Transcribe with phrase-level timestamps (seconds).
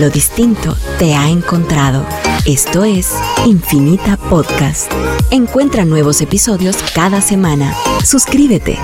[0.00, 2.06] Lo distinto te ha encontrado.
[2.46, 3.12] Esto es
[3.44, 4.90] Infinita Podcast.
[5.30, 7.74] Encuentra nuevos episodios cada semana.
[8.02, 8.78] Suscríbete.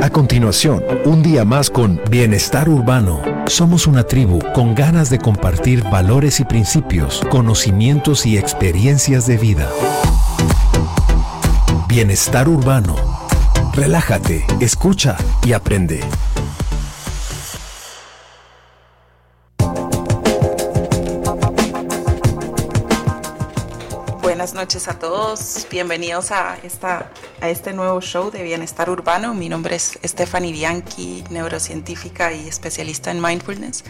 [0.00, 3.20] A continuación, un día más con Bienestar Urbano.
[3.48, 9.68] Somos una tribu con ganas de compartir valores y principios, conocimientos y experiencias de vida.
[11.88, 12.94] Bienestar Urbano.
[13.74, 16.04] Relájate, escucha y aprende.
[24.50, 29.32] Buenas noches a todos, bienvenidos a, esta, a este nuevo show de Bienestar Urbano.
[29.32, 33.84] Mi nombre es Stephanie Bianchi, neurocientífica y especialista en mindfulness.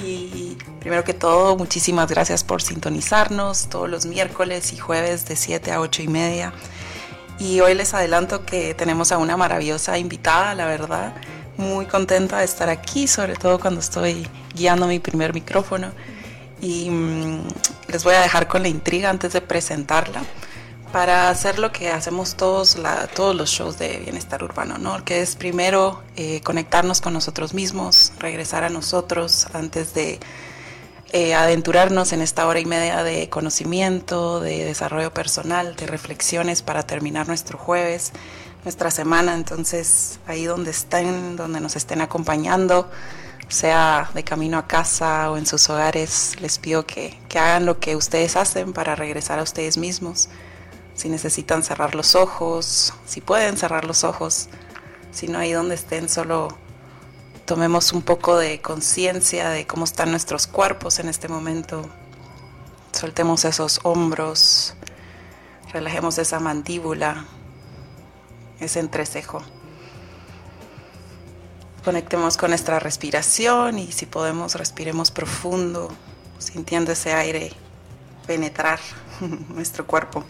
[0.00, 5.72] Y primero que todo, muchísimas gracias por sintonizarnos todos los miércoles y jueves de 7
[5.72, 6.52] a 8 y media.
[7.40, 11.12] Y hoy les adelanto que tenemos a una maravillosa invitada, la verdad.
[11.56, 15.90] Muy contenta de estar aquí, sobre todo cuando estoy guiando mi primer micrófono.
[16.60, 17.42] Y mm,
[17.88, 20.22] les voy a dejar con la intriga antes de presentarla
[20.92, 22.78] para hacer lo que hacemos todos,
[23.14, 25.04] todos los shows de bienestar urbano, ¿no?
[25.04, 30.18] Que es primero eh, conectarnos con nosotros mismos, regresar a nosotros antes de
[31.12, 36.82] eh, aventurarnos en esta hora y media de conocimiento, de desarrollo personal, de reflexiones para
[36.82, 38.12] terminar nuestro jueves,
[38.64, 39.34] nuestra semana.
[39.34, 42.90] Entonces, ahí donde estén, donde nos estén acompañando,
[43.48, 47.80] sea de camino a casa o en sus hogares, les pido que, que hagan lo
[47.80, 50.28] que ustedes hacen para regresar a ustedes mismos.
[50.94, 54.48] Si necesitan cerrar los ojos, si pueden cerrar los ojos,
[55.10, 56.48] si no ahí donde estén, solo
[57.46, 61.88] tomemos un poco de conciencia de cómo están nuestros cuerpos en este momento.
[62.92, 64.74] Soltemos esos hombros,
[65.72, 67.24] relajemos esa mandíbula,
[68.60, 69.42] ese entrecejo.
[71.84, 75.88] Conectemos con nuestra respiración y si podemos respiremos profundo,
[76.38, 77.52] sintiendo ese aire
[78.26, 78.78] penetrar
[79.48, 80.24] nuestro cuerpo.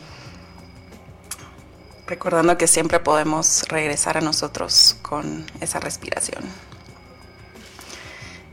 [2.06, 6.42] Recordando que siempre podemos regresar a nosotros con esa respiración.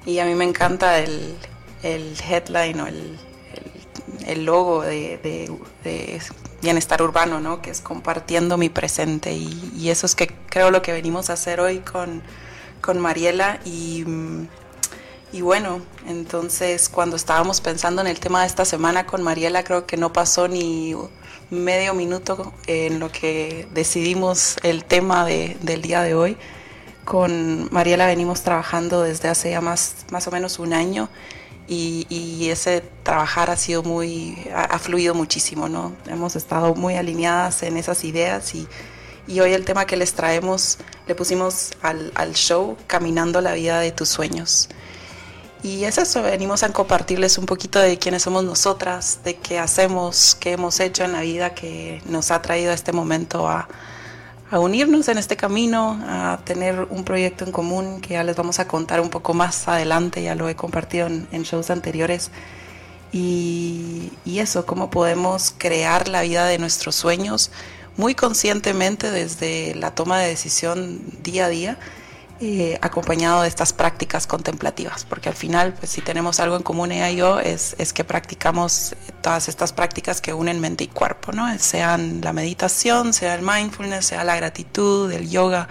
[0.06, 1.38] Y a mí me encanta el,
[1.84, 5.52] headline o el, logo de,
[6.62, 7.62] Bienestar Urbano, ¿no?
[7.62, 9.34] que es compartiendo mi presente.
[9.34, 12.22] Y, eso es que creo lo que venimos a hacer hoy con,
[12.94, 13.60] Mariela.
[13.66, 14.06] Y,
[15.32, 19.86] y bueno, entonces cuando estábamos pensando en el tema de esta semana con Mariela, creo
[19.86, 20.96] que no pasó ni
[21.50, 26.38] medio minuto en lo que decidimos el tema del día de hoy.
[27.04, 31.10] Con Mariela venimos trabajando desde hace ya más, más o menos un año
[31.68, 35.94] y, ese trabajar ha sido muy, ha, fluido muchísimo, ¿no?
[36.08, 38.68] Hemos estado muy alineadas en esas ideas y,
[39.28, 40.78] y hoy el tema que les traemos
[41.08, 44.70] le pusimos al, al, show Caminando la vida de tus sueños.
[45.64, 50.38] Y es eso, venimos a compartirles un poquito de quiénes somos nosotras, de qué hacemos,
[50.40, 53.68] qué hemos hecho en la vida que nos ha traído a este momento a,
[54.52, 58.60] a unirnos en este camino, a tener un proyecto en común que ya les vamos
[58.60, 62.30] a contar un poco más adelante, ya lo he compartido en, shows anteriores.
[63.12, 67.50] Y, y, eso, cómo podemos crear la vida de nuestros sueños
[67.98, 71.78] muy conscientemente desde la toma de decisión día a día
[72.42, 76.92] eh, acompañado de estas prácticas contemplativas, porque al final, pues si tenemos algo en común
[76.92, 81.32] ella y yo, es, es que practicamos todas estas prácticas que unen mente y cuerpo,
[81.32, 81.48] ¿no?
[81.60, 85.70] Sean la meditación, sea el mindfulness, sea la gratitud, el yoga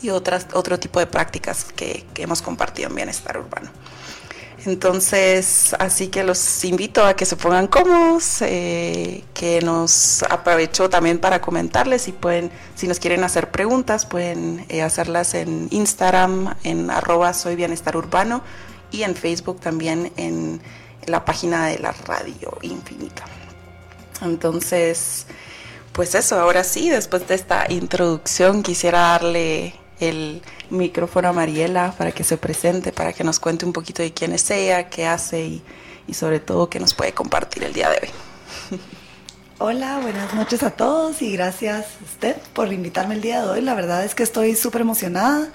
[0.00, 3.70] y otras, otro tipo de prácticas que, que hemos compartido en Bienestar Urbano.
[4.66, 11.18] Entonces, así que los invito a que se pongan cómodos, eh, que nos aprovecho también
[11.18, 16.90] para comentarles si pueden, si nos quieren hacer preguntas, pueden eh, hacerlas en Instagram, en
[16.90, 18.42] arroba soy bienestar urbano
[18.90, 20.60] y en Facebook también en,
[21.06, 23.24] la página de la radio infinita.
[24.20, 25.24] Entonces,
[25.92, 32.12] pues eso, ahora sí, después de esta introducción quisiera darle el micrófono a Mariela para
[32.12, 35.44] que se presente, para que nos cuente un poquito de quién es ella, qué hace
[35.44, 35.62] y,
[36.12, 38.78] sobre todo qué nos puede compartir el día de hoy.
[39.58, 43.60] Hola, buenas noches a todos y gracias a usted por invitarme el día de hoy.
[43.60, 45.50] La verdad es que estoy súper emocionada.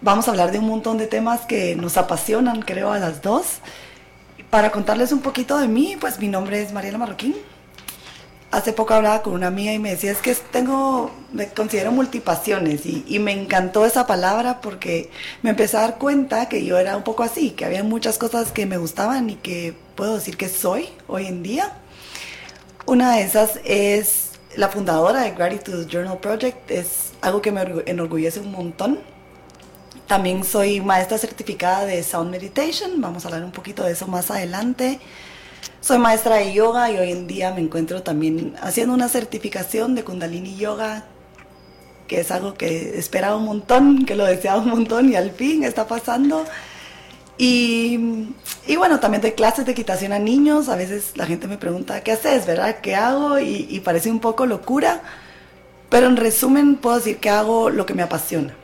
[0.00, 3.58] Vamos a hablar de un montón de temas que nos apasionan, creo, a las dos.
[4.50, 7.36] Para contarles un poquito de mí, pues mi nombre es Mariela Marroquín,
[8.54, 12.86] hace poco hablaba con una amiga y me decía, es que tengo, me considero multipasiones
[12.86, 15.10] y, me encantó esa palabra porque
[15.42, 18.52] me empecé a dar cuenta que yo era un poco así, que había muchas cosas
[18.52, 21.72] que me gustaban y que puedo decir que soy hoy en día.
[22.86, 28.40] Una de esas es la fundadora de Gratitude Journal Project, es algo que me enorgullece
[28.40, 29.00] un montón.
[30.06, 34.30] También soy maestra certificada de Sound Meditation, vamos a hablar un poquito de eso más
[34.30, 35.00] adelante.
[35.80, 40.02] Soy maestra de yoga y hoy en día me encuentro también haciendo una certificación de
[40.02, 41.04] Kundalini Yoga,
[42.08, 45.62] que es algo que esperaba un montón, que lo deseaba un montón y al fin
[45.62, 46.44] está pasando.
[47.36, 48.28] Y,
[48.66, 50.68] y, bueno, también doy clases de equitación a niños.
[50.68, 52.46] A veces la gente me pregunta, ¿qué haces?
[52.46, 52.76] ¿Verdad?
[52.80, 53.38] ¿Qué hago?
[53.38, 55.02] Y, parece un poco locura.
[55.90, 58.54] Pero en resumen puedo decir que hago lo que me apasiona.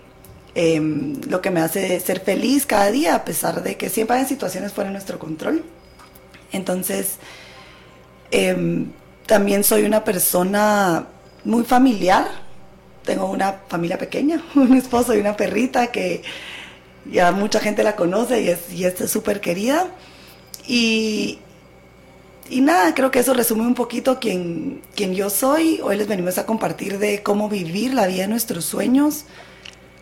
[0.54, 0.80] Eh,
[1.28, 4.72] lo que me hace ser feliz cada día, a pesar de que siempre hay situaciones
[4.72, 5.64] fuera de nuestro control.
[6.52, 7.16] Entonces,
[8.30, 8.86] eh,
[9.26, 11.06] también soy una persona
[11.44, 12.26] muy familiar.
[13.04, 16.22] Tengo una familia pequeña, un esposo y una perrita que
[17.10, 19.88] ya mucha gente la conoce y es súper querida.
[20.66, 21.38] Y,
[22.50, 25.80] y nada, creo que eso resume un poquito quién, quién yo soy.
[25.82, 29.24] Hoy les venimos a compartir de cómo vivir la vida de nuestros sueños,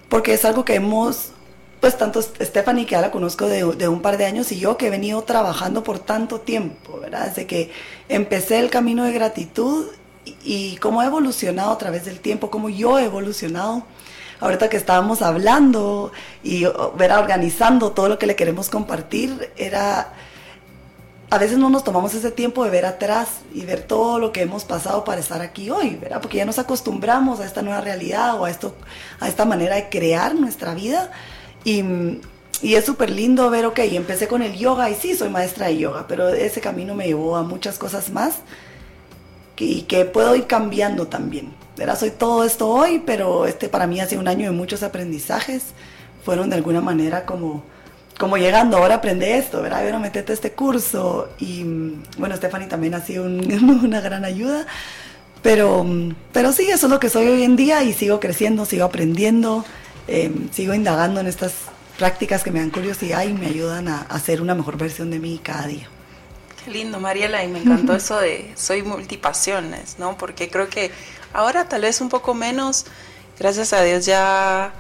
[0.09, 1.33] porque es algo que hemos,
[1.81, 4.77] pues tanto Stephanie, que ya la conozco de, de, un par de años, y yo
[4.77, 7.29] que he venido trabajando por tanto tiempo, ¿verdad?
[7.29, 7.71] Desde que
[8.09, 9.87] empecé el camino de gratitud
[10.25, 13.85] y, y cómo he evolucionado a través del tiempo, cómo yo he evolucionado
[14.41, 16.65] ahorita que estábamos hablando y
[16.97, 20.13] verá organizando todo lo que le queremos compartir, era
[21.31, 24.41] a veces no nos tomamos ese tiempo de ver atrás y ver todo lo que
[24.41, 26.23] hemos pasado para estar aquí hoy, ¿verdad?
[26.23, 28.75] Porque ya nos acostumbramos a esta nueva realidad o a esto
[29.21, 31.11] a esta manera de crear nuestra vida
[31.65, 31.83] y
[32.61, 35.79] y es súper lindo ver, ok, empecé con el yoga y sí, soy maestra de
[35.79, 38.39] yoga, pero ese camino me llevó a muchas cosas más
[39.57, 41.53] y que puedo ir cambiando también.
[41.77, 41.99] ¿verdad?
[41.99, 45.67] Soy todo esto hoy, pero este para mí ha sido un año de muchos aprendizajes.
[46.25, 47.63] Fueron de alguna manera como,
[48.19, 49.85] como llegando, ahora aprende esto, ¿verdad?
[49.85, 51.29] Ahora metete este curso.
[51.39, 51.63] Y
[52.19, 54.67] bueno, Stephanie también ha sido un, una gran ayuda.
[55.41, 55.87] Pero,
[56.33, 59.65] pero sí, eso es lo que soy hoy en día y sigo creciendo, sigo aprendiendo,
[60.09, 61.53] eh, sigo indagando en estas
[61.99, 65.19] prácticas que me dan curiosidad y me ayudan a, a ser una mejor versión de
[65.19, 65.89] mí cada día.
[66.65, 70.17] Qué lindo, Mariela, y me encantó eso de soy multipasiones, ¿no?
[70.19, 70.91] Porque creo que
[71.33, 72.87] ahora tal vez un poco menos,
[73.39, 74.73] gracias a Dios ya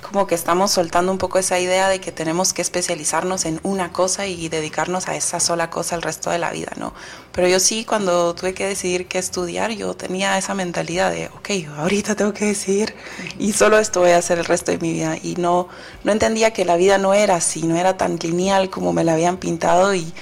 [0.00, 3.92] como que estamos soltando un poco esa idea de que tenemos que especializarnos en una
[3.92, 6.92] cosa y dedicarnos a esa sola cosa el resto de la vida, ¿no?
[7.32, 11.50] Pero yo sí, cuando tuve que decidir qué estudiar, yo tenía esa mentalidad de, ok,
[11.78, 12.94] ahorita tengo que decidir
[13.38, 15.16] y solo esto voy a hacer el resto de mi vida.
[15.22, 15.68] Y no,
[16.04, 19.12] no entendía que la vida no era así, no era tan lineal como me la
[19.12, 20.12] habían pintado y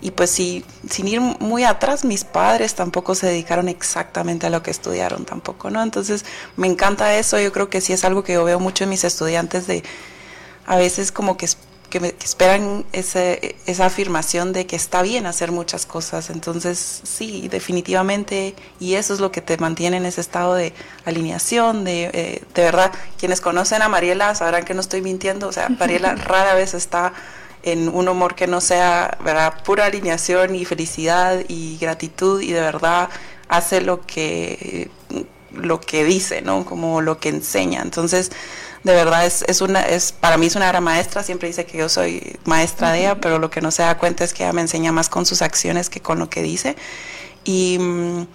[0.00, 4.62] y pues sí, sin ir muy atrás, mis padres tampoco se dedicaron exactamente a lo
[4.62, 5.82] que estudiaron tampoco, ¿no?
[5.82, 6.24] Entonces
[6.56, 9.02] me encanta eso, yo creo que sí es algo que yo veo mucho en mis
[9.02, 9.82] estudiantes de
[10.66, 11.48] a veces como que,
[11.90, 17.00] que, me, que esperan ese, esa afirmación de que está bien hacer muchas cosas, entonces
[17.02, 20.74] sí, definitivamente, y eso es lo que te mantiene en ese estado de
[21.06, 25.52] alineación, de, eh, de verdad, quienes conocen a Mariela sabrán que no estoy mintiendo, o
[25.52, 27.14] sea, Mariela rara vez está
[27.62, 29.62] en un humor que no sea ¿verdad?
[29.64, 33.08] pura alineación y felicidad y gratitud y de verdad
[33.48, 34.90] hace lo que
[35.52, 36.64] lo que dice, ¿no?
[36.64, 37.80] Como lo que enseña.
[37.82, 38.30] Entonces,
[38.84, 41.78] de verdad es, es una es para mí es una gran maestra, siempre dice que
[41.78, 44.52] yo soy maestra de ella, pero lo que no se da cuenta es que ella
[44.52, 46.76] me enseña más con sus acciones que con lo que dice.
[47.44, 48.26] Y mm,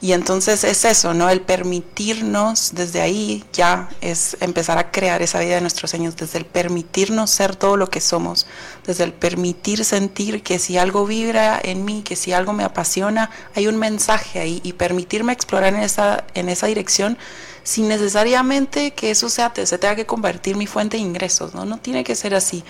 [0.00, 1.28] y entonces es eso, ¿no?
[1.28, 6.38] El permitirnos desde ahí ya es empezar a crear esa vida de nuestros sueños, desde
[6.38, 8.46] el permitirnos ser todo lo que somos,
[8.86, 13.30] desde el permitir sentir que si algo vibra en mí, que si algo me apasiona,
[13.56, 17.18] hay un mensaje ahí y permitirme explorar en esa, en esa dirección
[17.64, 21.66] sin necesariamente que eso sea, se tenga que convertir mi fuente de ingresos, ¿no?
[21.66, 22.64] No tiene que ser así,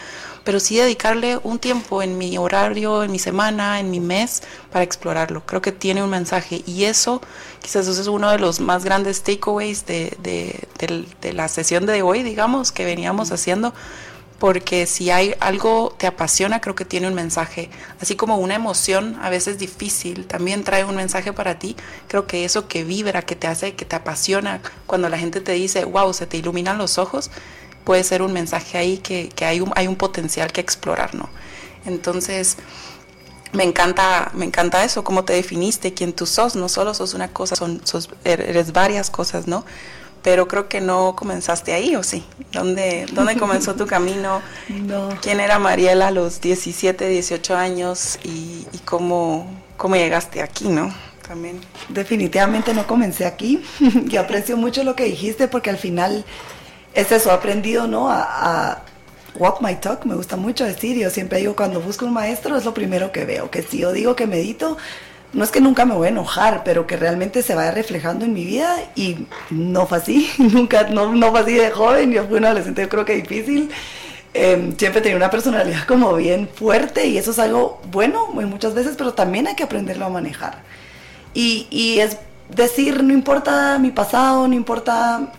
[0.48, 4.82] pero sí dedicarle un tiempo en mi horario, en mi semana, en mi mes, para
[4.82, 5.44] explorarlo.
[5.44, 7.20] Creo que tiene un mensaje y eso
[7.60, 11.84] quizás eso es uno de los más grandes takeaways de, de, de, de la sesión
[11.84, 13.74] de hoy, digamos, que veníamos haciendo
[14.38, 17.68] porque si hay algo te apasiona, creo que tiene un mensaje,
[18.00, 21.76] así como una emoción a veces difícil, también trae un mensaje para ti.
[22.06, 25.52] Creo que eso que vibra, que te hace, que te apasiona, cuando la gente te
[25.52, 27.30] dice, wow, se te iluminan los ojos,
[27.88, 31.30] puede ser un mensaje ahí que, que hay, un, hay un potencial que explorar, ¿no?
[31.86, 32.58] Entonces,
[33.52, 37.28] me encanta, me encanta eso, cómo te definiste, quién tú sos, no solo sos una
[37.28, 39.64] cosa, son, sos, eres varias cosas, ¿no?
[40.22, 42.22] pero creo que no comenzaste ahí, ¿o sí?
[42.52, 44.42] ¿Dónde, dónde comenzó tu camino?
[44.68, 45.08] No.
[45.22, 50.92] ¿Quién era Mariela a los 17, 18 años y, y cómo, cómo llegaste aquí, no?
[51.26, 51.58] También.
[51.88, 53.62] Definitivamente no comencé aquí
[54.10, 56.26] y aprecio mucho lo que dijiste porque al final
[56.94, 58.08] es eso, he aprendido, ¿no?
[58.10, 58.82] A,
[59.34, 62.64] walk my talk, me gusta mucho decir, yo siempre digo, cuando busco un maestro es
[62.64, 64.76] lo primero que veo, que si yo digo que medito,
[65.32, 68.32] no es que nunca me voy a enojar, pero que realmente se vaya reflejando en
[68.32, 72.38] mi vida y no fue así, nunca, no, no fue así de joven, yo fui
[72.38, 73.70] un adolescente yo creo que difícil,
[74.34, 78.94] eh, siempre tenía una personalidad como bien fuerte y eso es algo bueno muchas veces,
[78.96, 80.62] pero también hay que aprenderlo a manejar.
[81.34, 82.16] Y, y es
[82.48, 85.32] decir, no importa mi pasado, no importa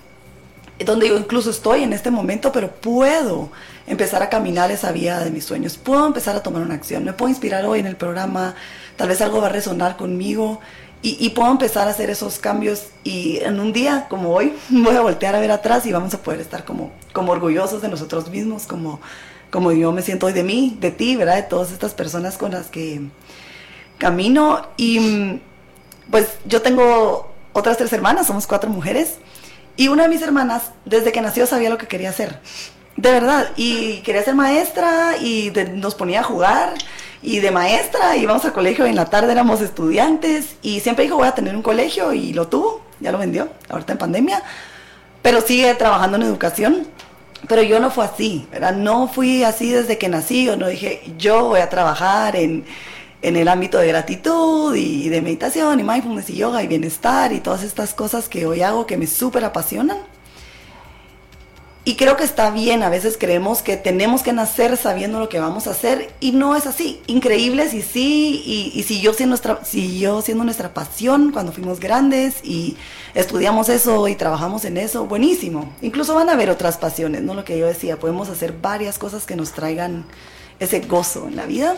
[0.86, 3.50] donde yo incluso estoy en este momento, pero puedo
[3.88, 7.14] empezar a caminar esa vía de mis sueños, puedo empezar a tomar una acción, me
[7.14, 8.56] puedo inspirar hoy en el programa,
[8.96, 10.60] tal vez algo va a resonar conmigo.
[11.02, 12.88] Y, puedo empezar a hacer esos cambios.
[13.06, 16.22] Y en un día como hoy voy a voltear a ver atrás y vamos a
[16.22, 19.00] poder estar como, como orgullosos de nosotros mismos, como,
[19.50, 21.38] como yo me siento hoy de mí, de ti, ¿verdad?
[21.38, 23.00] De todas estas personas con las que
[23.98, 24.68] camino.
[24.76, 25.40] Y
[26.12, 29.20] pues yo tengo otras tres hermanas, somos cuatro mujeres
[29.80, 32.42] y una de mis hermanas desde que nació sabía lo que quería hacer.
[32.98, 36.74] De verdad, y quería ser maestra y nos ponía a jugar
[37.22, 41.30] y de maestra íbamos al colegio en la tarde éramos estudiantes y siempre dijo voy
[41.30, 44.44] a tener un colegio y lo tuvo, ya lo vendió, ahorita en pandemia,
[45.22, 46.88] pero sigue trabajando en educación.
[47.48, 48.76] Pero yo no fue así, ¿verdad?
[48.76, 52.66] No fui así desde que nací, o no dije yo voy a trabajar en,
[53.22, 57.40] en el ámbito de gratitud y de meditación y mindfulness y yoga y bienestar y
[57.40, 59.98] todas estas cosas que hoy hago que me súper apasionan
[61.90, 65.40] y creo que está bien, a veces creemos que tenemos que nacer sabiendo lo que
[65.40, 67.02] vamos a hacer y no es así.
[67.08, 72.44] Increíble si sí, y, y siguió, siendo nuestra, siguió siendo nuestra pasión cuando fuimos grandes
[72.44, 72.78] y
[73.16, 75.74] estudiamos eso y trabajamos en eso, buenísimo.
[75.82, 77.34] Incluso van a haber otras pasiones, ¿no?
[77.34, 80.06] Lo que yo decía, podemos hacer varias cosas que nos traigan
[80.60, 81.76] ese gozo en la vida.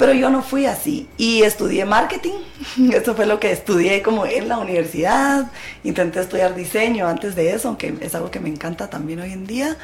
[0.00, 2.38] Pero yo no fui así y estudié marketing.
[2.90, 5.52] Eso fue lo que estudié como en la universidad.
[5.84, 9.46] Intenté estudiar diseño antes de eso, aunque es algo que me encanta también hoy en
[9.46, 9.76] día.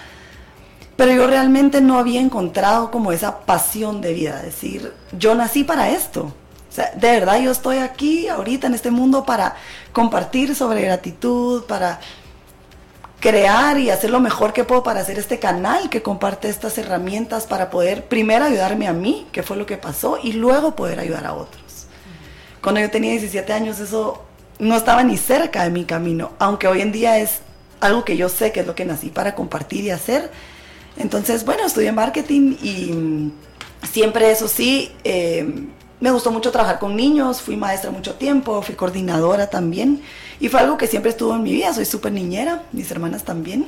[0.96, 5.90] Pero yo realmente no había encontrado como esa pasión de vida, decir, yo nací para
[5.90, 6.22] esto.
[6.22, 9.56] O sea, de verdad yo estoy aquí ahorita en este mundo para
[9.92, 12.00] compartir sobre gratitud, para
[13.26, 17.44] crear y hacer lo mejor que puedo para hacer este canal que comparte estas herramientas
[17.46, 21.26] para poder primero ayudarme a mí, que fue lo que pasó, y luego poder ayudar
[21.26, 21.88] a otros.
[22.62, 24.22] Cuando yo tenía 17 años eso
[24.60, 27.40] no estaba ni cerca de mi camino, aunque hoy en día es
[27.80, 30.30] algo que yo sé que es lo que nací para compartir y hacer.
[30.96, 33.32] Entonces, bueno, estudié marketing y
[33.90, 35.66] siempre eso sí, eh,
[36.00, 40.02] me gustó mucho trabajar con niños, fui maestra mucho tiempo, fui coordinadora también.
[40.40, 43.66] Y fue algo que siempre estuvo en mi vida, soy súper niñera, mis hermanas también.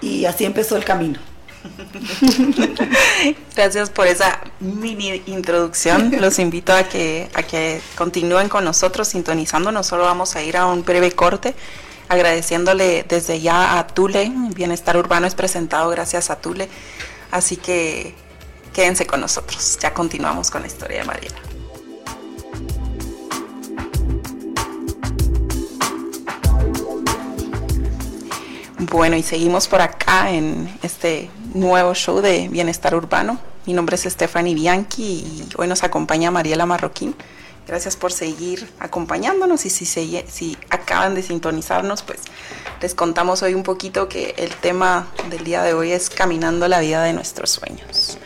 [0.00, 1.18] Y así empezó el camino.
[3.56, 6.12] Gracias por esa mini introducción.
[6.20, 9.86] Los invito a que, a que continúen con nosotros sintonizándonos.
[9.86, 11.54] Solo vamos a ir a un breve corte
[12.08, 14.30] agradeciéndole desde ya a Tule.
[14.54, 16.68] Bienestar Urbano es presentado gracias a Tule.
[17.30, 18.14] Así que
[18.78, 19.76] quédense con nosotros.
[19.82, 21.36] Ya continuamos con la historia de Mariela.
[28.78, 33.40] Bueno, y seguimos por acá en este nuevo show de Bienestar Urbano.
[33.66, 37.16] Mi nombre es Stephanie Bianchi y hoy nos acompaña Mariela Marroquín.
[37.66, 42.20] Gracias por seguir acompañándonos y si, si acaban de sintonizarnos, pues
[42.80, 46.78] les contamos hoy un poquito que el tema del día de hoy es caminando la
[46.78, 48.18] vida de nuestros sueños.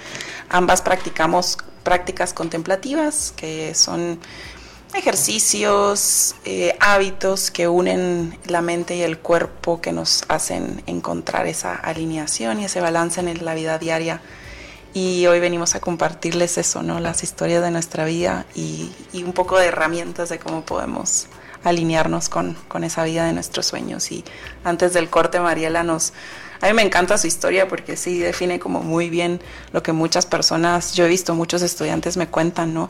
[0.52, 4.20] Ambas practicamos prácticas contemplativas, que son
[4.94, 11.74] ejercicios, eh, hábitos que unen la mente y el cuerpo, que nos hacen encontrar esa
[11.74, 14.20] alineación y ese balance en la vida diaria.
[14.94, 17.00] Y hoy venimos a compartirles eso, ¿no?
[17.00, 21.28] Las historias de nuestra vida y, un poco de herramientas de cómo podemos
[21.64, 24.12] alinearnos con, con, esa vida de nuestros sueños.
[24.12, 24.22] Y
[24.64, 26.12] antes del corte, Mariela nos...
[26.62, 29.40] A mí me encanta su historia porque sí define como muy bien
[29.72, 32.88] lo que muchas personas, yo he visto muchos estudiantes me cuentan, ¿no?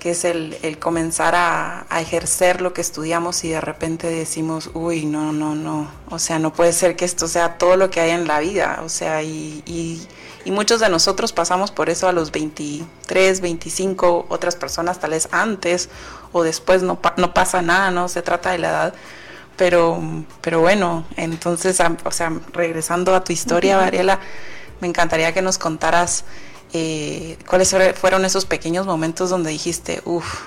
[0.00, 5.32] que es el, comenzar a, ejercer lo que estudiamos y de repente decimos, uy, no,
[5.32, 8.26] no, no, o sea, no puede ser que esto sea todo lo que hay en
[8.26, 13.40] la vida, o sea, y, y, muchos de nosotros pasamos por eso a los 23,
[13.40, 15.90] 25, otras personas tal vez antes
[16.32, 18.94] o después no, no pasa nada, no se trata de la edad.
[19.60, 20.00] Pero,
[20.40, 24.18] pero bueno, entonces, o sea, regresando a tu historia, Variela,
[24.80, 26.24] me encantaría que nos contaras
[26.72, 30.46] eh, ¿cuáles fueron esos pequeños momentos donde dijiste, uff,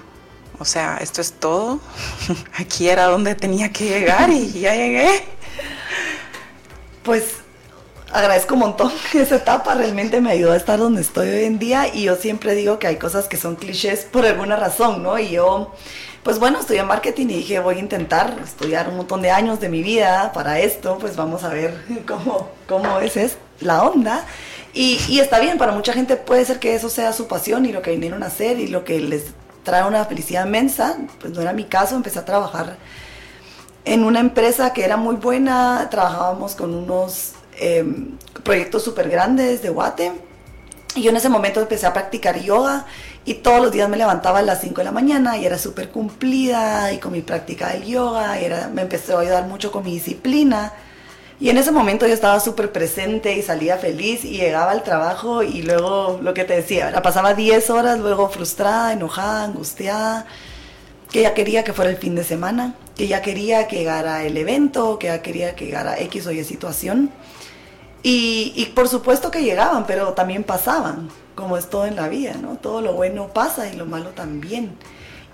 [0.58, 1.80] o sea, esto es todo?
[2.58, 5.26] Aquí era donde tenía que llegar y ya llegué.
[7.04, 7.26] Pues
[8.12, 11.94] agradezco un montón esa etapa, realmente me ayudó a estar donde estoy hoy en día
[11.94, 15.20] y yo siempre digo que hay cosas que son clichés por alguna razón, ¿no?
[15.20, 15.72] Y yo,
[16.24, 19.70] pues bueno, estudié marketing y dije, voy a intentar estudiar un montón de años de
[19.70, 24.26] mi vida para esto, pues vamos a ver cómo, cómo es, es la onda.
[24.74, 27.84] Y, está bien, para mucha gente puede ser que eso sea su pasión y lo
[27.84, 29.26] que vinieron a hacer y lo que les
[29.64, 32.78] trae una felicidad inmensa, pues no era mi caso, empecé a trabajar
[33.86, 39.70] en una empresa que era muy buena, trabajábamos con unos em, proyectos súper grandes de
[39.70, 40.12] Guate,
[40.96, 42.86] y yo en ese momento empecé a practicar yoga
[43.26, 45.90] y todos los días me levantaba a las 5 de la mañana y era súper
[45.90, 49.84] cumplida y con mi práctica del yoga, y era, me empezó a ayudar mucho con
[49.84, 50.74] mi disciplina.
[51.40, 55.44] Y en ese momento yo estaba súper presente y salía feliz y llegaba al trabajo
[55.44, 60.26] y luego lo que te decía, la pasaba 10 horas luego frustrada, enojada, angustiada,
[61.12, 64.38] que ya quería que fuera el fin de semana, que ya quería que llegara el
[64.38, 67.12] evento, que ya quería que llegara X o Y situación.
[68.06, 72.58] Y, por supuesto que llegaban, pero también pasaban, como es todo en la vida, ¿no?
[72.58, 74.76] Todo lo bueno pasa y lo malo también.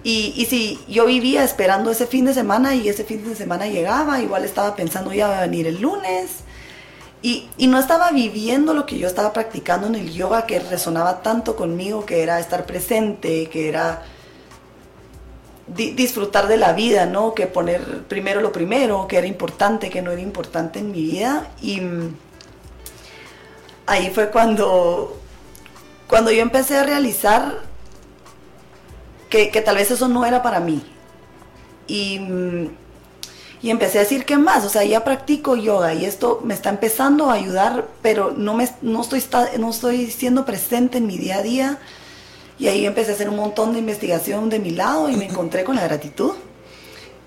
[0.04, 3.68] Y, y si yo vivía esperando ese fin de semana y ese fin de semana
[3.68, 6.38] llegaba, igual estaba pensando ya va a venir el lunes.
[7.22, 11.22] Y, y, no estaba viviendo lo que yo estaba practicando en el yoga que resonaba
[11.22, 14.04] tanto conmigo, que era estar presente, que era
[15.76, 17.34] disfrutar de la vida, ¿no?
[17.34, 21.48] Que poner primero lo primero, que era importante, que no era importante en mi vida.
[21.62, 21.82] Y
[23.86, 25.20] ahí fue cuando,
[26.10, 27.60] cuando yo empecé a realizar
[29.30, 30.84] que, tal vez eso no era para mí.
[31.88, 32.20] Y,
[33.62, 34.66] y, empecé a decir, ¿qué más?
[34.66, 38.68] O sea, ya practico yoga y esto me está empezando a ayudar, pero no, me,
[38.82, 39.24] no, estoy,
[39.60, 41.78] no estoy siendo presente en mi día a día.
[42.58, 45.64] Y ahí empecé a hacer un montón de investigación de mi lado y me encontré
[45.64, 46.34] con la gratitud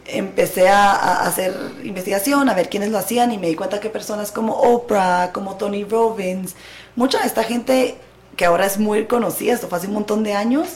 [0.04, 4.32] empecé a, hacer investigación, a ver quiénes lo hacían y me di cuenta que personas
[4.32, 6.54] como Oprah, como Tony Robbins,
[6.96, 7.96] mucha de esta gente
[8.36, 10.68] que ahora es muy conocida, esto fue hace un montón de años,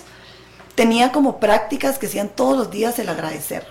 [0.74, 3.64] tenía como prácticas que hacían todos los días el agradecer.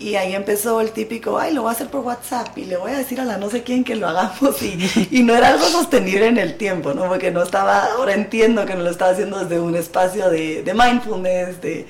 [0.00, 2.92] Y ahí empezó el típico, ay, lo voy a hacer por WhatsApp y le voy
[2.92, 4.62] a decir a la no sé quién que lo hagamos.
[4.62, 7.08] Y, y no era algo sostenible en el tiempo, ¿no?
[7.08, 10.74] Porque no estaba, ahora entiendo que no lo estaba haciendo desde un espacio de, de
[10.74, 11.88] mindfulness, de,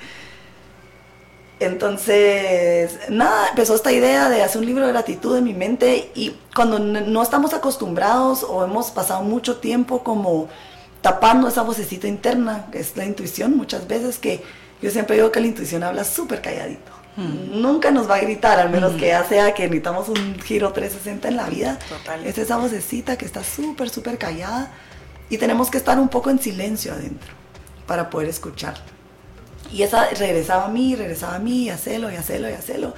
[1.61, 6.37] entonces, nada, empezó esta idea de hacer un libro de gratitud en mi mente y
[6.55, 10.49] cuando no estamos acostumbrados o hemos pasado mucho tiempo como
[11.03, 14.43] tapando esa vocecita interna, que es la intuición, muchas veces que
[14.83, 16.93] yo siempre digo que la intuición habla súper calladito.
[17.17, 17.61] Hmm.
[17.61, 18.97] Nunca nos va a gritar, al menos hmm.
[18.97, 21.79] que ya sea que necesitamos un giro 360 en la vida.
[22.25, 24.71] Es esa vocecita que está súper, súper callada
[25.31, 27.33] y tenemos que estar un poco en silencio adentro
[27.87, 28.85] para poder escucharla.
[29.73, 32.95] Y esa regresaba a mí, regresaba a mí, y hacerlo, y hacerlo, y hacerlo.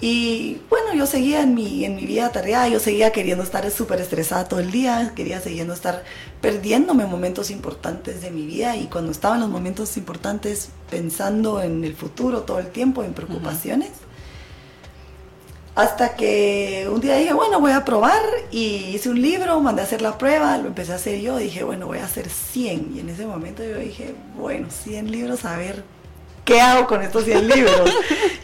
[0.00, 4.00] Y bueno, yo seguía en mi, en mi vida tarea, yo seguía queriendo estar súper
[4.00, 6.04] estresada todo el día, quería siguiendo estar
[6.42, 11.82] perdiéndome momentos importantes de mi vida y cuando estaba en los momentos importantes pensando en
[11.82, 13.90] el futuro todo el tiempo, en preocupaciones.
[15.74, 19.84] Hasta que un día dije, bueno, voy a probar y hice un libro, mandé a
[19.84, 22.92] hacer la prueba, lo empecé a hacer yo, dije, bueno, voy a hacer 100.
[22.96, 25.84] Y en ese momento yo dije, bueno, 100 libros, a ver
[26.46, 27.90] ¿qué hago con estos 100 libros?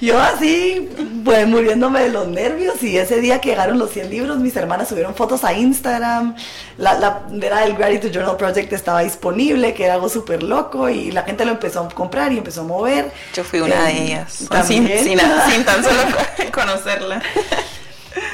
[0.00, 0.90] Yo así,
[1.24, 4.88] pues muriéndome de los nervios y ese día que llegaron los 100 libros, mis hermanas
[4.88, 6.34] subieron fotos a Instagram,
[6.76, 11.12] la, la era el Gratitude Journal Project estaba disponible, que era algo súper loco y
[11.12, 13.10] la gente lo empezó a comprar y empezó a mover.
[13.32, 14.32] Yo fui una de eh, ellas,
[14.66, 16.02] sin, sin, tan solo
[16.52, 17.22] conocerla.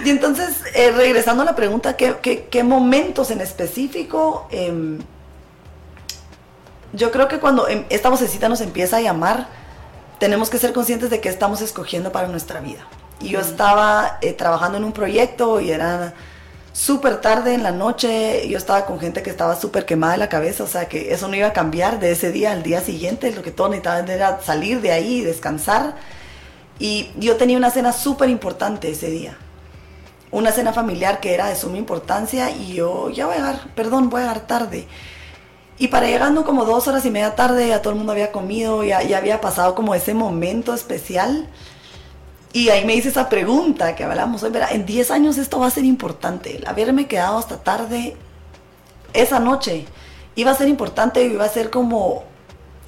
[0.04, 4.48] Y entonces, eh, regresando a la pregunta, ¿qué, qué, momentos en específico?
[4.50, 4.98] Em,
[6.92, 9.48] yo creo que cuando em, esta vocecita nos empieza a llamar,
[10.18, 12.86] tenemos que ser conscientes de qué estamos escogiendo para nuestra vida.
[13.20, 16.14] Y yo estaba eh, trabajando en un proyecto y era
[16.72, 20.28] súper tarde en la noche, yo estaba con gente que estaba súper quemada de la
[20.28, 23.32] cabeza, o sea que eso no iba a cambiar de ese día al día siguiente,
[23.32, 25.96] lo que todos necesitaban era salir de ahí y descansar.
[26.78, 29.36] Y yo tenía una cena súper importante ese día,
[30.30, 34.08] una cena familiar que era de suma importancia y yo ya voy a llegar, perdón,
[34.08, 34.86] voy a llegar tarde.
[35.78, 38.82] Y para llegando como dos horas y media tarde, ya todo el mundo había comido,
[38.82, 41.48] ya, había pasado como ese momento especial.
[42.52, 45.70] Y ahí me hice esa pregunta que hablamos hoy, en 10 años esto va a
[45.70, 46.56] ser importante.
[46.56, 48.16] El haberme quedado hasta tarde
[49.12, 49.84] esa noche
[50.34, 52.24] iba a ser importante y iba a ser como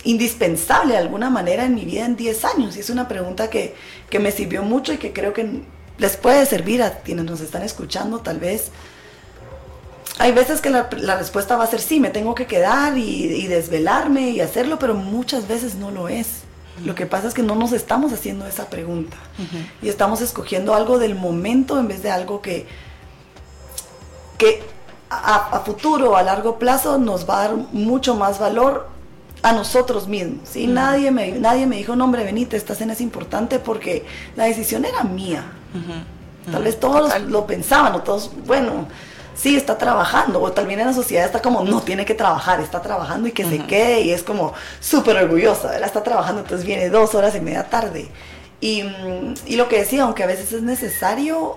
[0.02, 2.76] indispensable de alguna manera en mi vida en 10 años.
[2.76, 3.76] Y es una pregunta que,
[4.08, 5.62] que me sirvió mucho y que creo que
[5.98, 8.70] les puede servir a quienes nos están escuchando tal vez
[10.20, 14.30] hay veces que la, respuesta va a ser sí, me tengo que quedar y, desvelarme
[14.30, 16.42] y hacerlo, pero muchas veces no lo es.
[16.84, 19.16] Lo que pasa es que no nos estamos haciendo esa pregunta
[19.82, 22.66] y estamos escogiendo algo del momento en vez de algo que,
[24.36, 24.62] que
[25.08, 28.88] a, futuro, a largo plazo, nos va a dar mucho más valor
[29.42, 30.50] a nosotros mismos.
[30.50, 30.66] ¿sí?
[30.66, 34.04] nadie, me, nadie me dijo, no hombre, venite, esta cena es importante porque
[34.36, 35.44] la decisión era mía.
[36.52, 38.86] Tal vez todos lo pensaban, o todos, bueno,
[39.40, 42.82] sí, está trabajando, o también en la sociedad está como, no tiene que trabajar, está
[42.82, 45.86] trabajando y que se quede, y es como súper orgullosa, ¿verdad?
[45.86, 48.08] Está trabajando, entonces viene dos horas y media tarde.
[48.60, 48.84] Y,
[49.46, 51.56] y lo que decía, aunque a veces es necesario,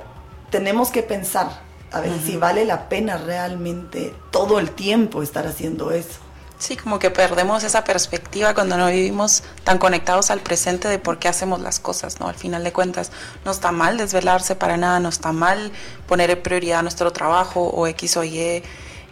[0.50, 1.50] tenemos que pensar,
[1.92, 6.23] a ver si vale la pena realmente todo el tiempo estar haciendo eso.
[6.64, 11.20] Sí, como que perdemos esa perspectiva cuando no vivimos tan conectados al presente de por
[11.20, 12.30] qué hacemos las cosas, ¿no?
[12.30, 13.12] Al final de cuentas,
[13.44, 15.74] no está mal desvelarse para nada, no está mal
[16.08, 18.64] poner en prioridad nuestro trabajo o X o Y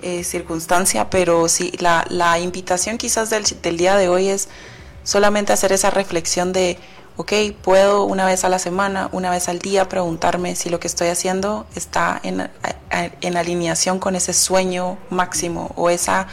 [0.02, 4.48] eh, circunstancia, pero sí, la, invitación quizás del, del día de hoy es
[5.04, 6.80] solamente hacer esa reflexión de,
[7.18, 10.88] ok, puedo una vez a la semana, una vez al día preguntarme si lo que
[10.88, 16.28] estoy haciendo está en alineación con ese sueño máximo o esa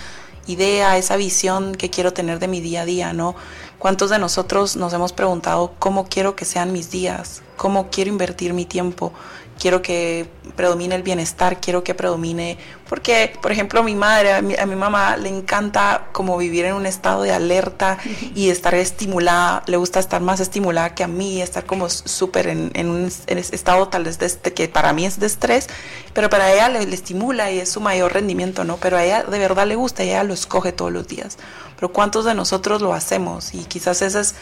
[0.49, 3.35] idea, esa visión que quiero tener de mi día a día, ¿no?
[3.79, 7.43] ¿Cuántos de nosotros nos hemos preguntado cómo quiero que sean mis días?
[7.57, 9.13] ¿Cómo quiero invertir mi tiempo?
[9.59, 14.77] Quiero que predomine el bienestar, quiero que predomine, porque por ejemplo mi madre, a mi,
[14.77, 17.99] mamá le encanta como vivir en un estado de alerta
[18.35, 22.89] y estar estimulada, le gusta estar más estimulada que a mí, estar como súper en,
[22.89, 25.69] un estado tal vez de este, que para mí es de estrés,
[26.15, 28.77] pero para ella le, estimula y es su mayor rendimiento, ¿no?
[28.77, 31.39] Pero a ella de verdad le gusta y ella lo escoge todos los días.
[31.77, 33.55] Pero ¿cuántos de nosotros lo hacemos?
[33.55, 34.35] Y quizás ese es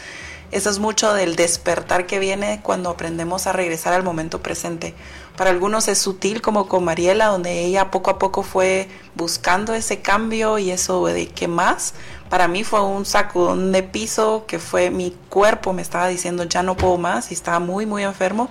[0.51, 4.93] eso es mucho del despertar que viene cuando aprendemos a regresar al momento presente.
[5.35, 9.99] Para algunos es sutil como con Mariela, donde ella poco a poco fue buscando ese
[10.01, 11.93] cambio y eso de qué más.
[12.29, 16.63] Para mí fue un sacudón de piso que fue mi cuerpo me estaba diciendo ya
[16.63, 18.49] no puedo más y estaba muy muy enfermo.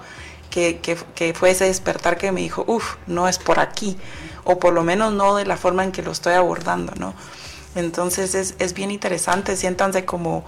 [0.51, 3.99] Que, que, fue ese despertar que me dijo, uff, no es por aquí,
[4.45, 7.13] o por lo menos no de la forma en que lo estoy abordando, ¿no?
[7.75, 10.47] Entonces es, es bien interesante, siéntanse como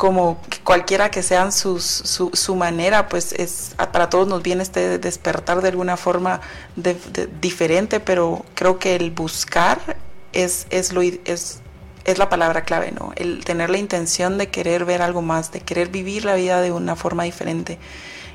[0.00, 4.98] como cualquiera que sean sus, su, su, manera, pues es para todos nos viene este
[4.98, 6.40] despertar de alguna forma
[6.74, 6.96] de,
[7.42, 9.98] diferente, pero creo que el buscar
[10.32, 11.60] es, es, lo, es,
[12.06, 13.12] es la palabra clave, ¿no?
[13.14, 16.72] El tener la intención de querer ver algo más, de querer vivir la vida de
[16.72, 17.78] una forma diferente.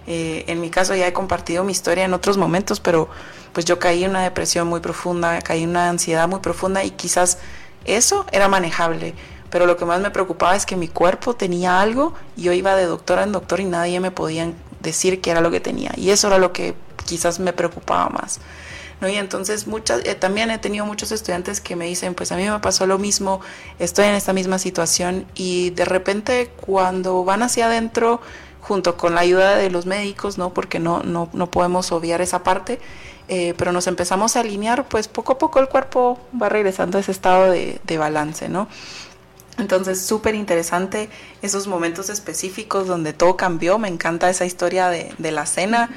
[0.05, 3.09] Eh, en mi caso ya he compartido mi historia en otros momentos, pero
[3.53, 6.91] pues yo caí en una depresión muy profunda, caí en una ansiedad muy profunda y
[6.91, 7.39] quizás
[7.85, 9.15] eso era manejable
[9.49, 12.75] pero lo que más me preocupaba es que mi cuerpo tenía algo y yo iba
[12.75, 15.91] de doctor en doctor y nadie me podía decir qué era lo que tenía.
[15.97, 18.39] Y eso era lo que quizás me preocupaba más.
[19.01, 19.09] ¿no?
[19.09, 22.49] Y entonces muchas, eh, también he tenido muchos estudiantes que me dicen, pues a mí
[22.49, 23.41] me pasó lo mismo,
[23.79, 28.21] estoy en esta misma situación y de repente cuando van hacia adentro,
[28.61, 30.53] junto con la ayuda de los médicos, ¿no?
[30.53, 32.79] porque no, no, no podemos obviar esa parte,
[33.27, 37.01] eh, pero nos empezamos a alinear, pues poco a poco el cuerpo va regresando a
[37.01, 38.67] ese estado de, de balance, ¿no?
[39.57, 41.09] Entonces, súper interesante
[41.41, 43.77] esos momentos específicos donde todo cambió.
[43.77, 45.89] Me encanta esa historia de, de, la cena.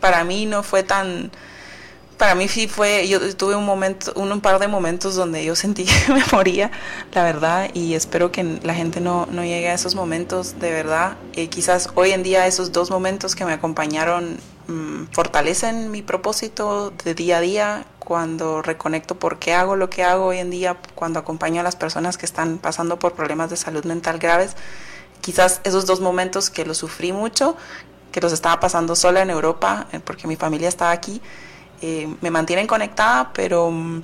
[0.00, 1.30] Para mí no fue tan...
[2.16, 3.08] Para mí sí fue...
[3.08, 6.70] Yo tuve un momento, un, par de momentos donde yo sentí que me moría,
[7.12, 11.16] la verdad, y espero que la gente no, no llegue a esos momentos de verdad.
[11.34, 16.92] Y quizás hoy en día esos dos momentos que me acompañaron mmm, fortalecen mi propósito
[17.04, 20.76] de día a día cuando reconecto por qué hago lo que hago hoy en día,
[20.96, 24.56] cuando acompaño a las personas que están pasando por problemas de salud mental graves.
[25.20, 27.56] Quizás esos dos momentos que los sufrí mucho,
[28.10, 31.22] que los estaba pasando sola en Europa, eh, porque mi familia estaba aquí,
[31.82, 34.02] eh, me mantienen conectada, pero mm,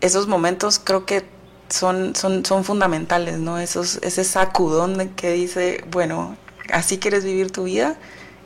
[0.00, 1.22] esos momentos creo que
[1.68, 3.58] son, son, son fundamentales, ¿no?
[3.58, 6.38] Esos, ese sacudón que dice, bueno,
[6.72, 7.94] así quieres vivir tu vida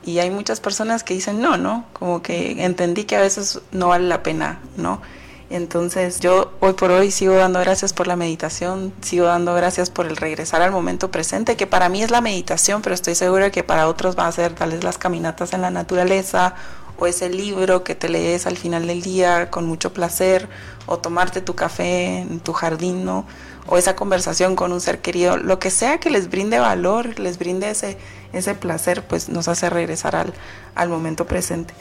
[0.06, 1.84] y hay muchas personas que dicen no, ¿no?
[1.92, 5.02] Como que entendí que a veces no vale la pena, ¿no?
[5.50, 10.06] Entonces yo hoy por hoy sigo dando gracias por la meditación, sigo dando gracias por
[10.06, 13.64] el regresar al momento presente, que para mí es la meditación, pero estoy segura que
[13.64, 16.54] para otros va a ser tal vez las caminatas en la naturaleza
[16.98, 20.48] o ese libro que te lees al final del día con mucho placer
[20.86, 23.26] o tomarte tu café en tu jardín, ¿no?
[23.68, 27.38] o esa conversación con un ser querido, lo que sea que les brinde valor, les
[27.38, 27.98] brinde ese,
[28.36, 30.32] ese placer, pues nos hace regresar al,
[30.74, 31.74] al momento presente.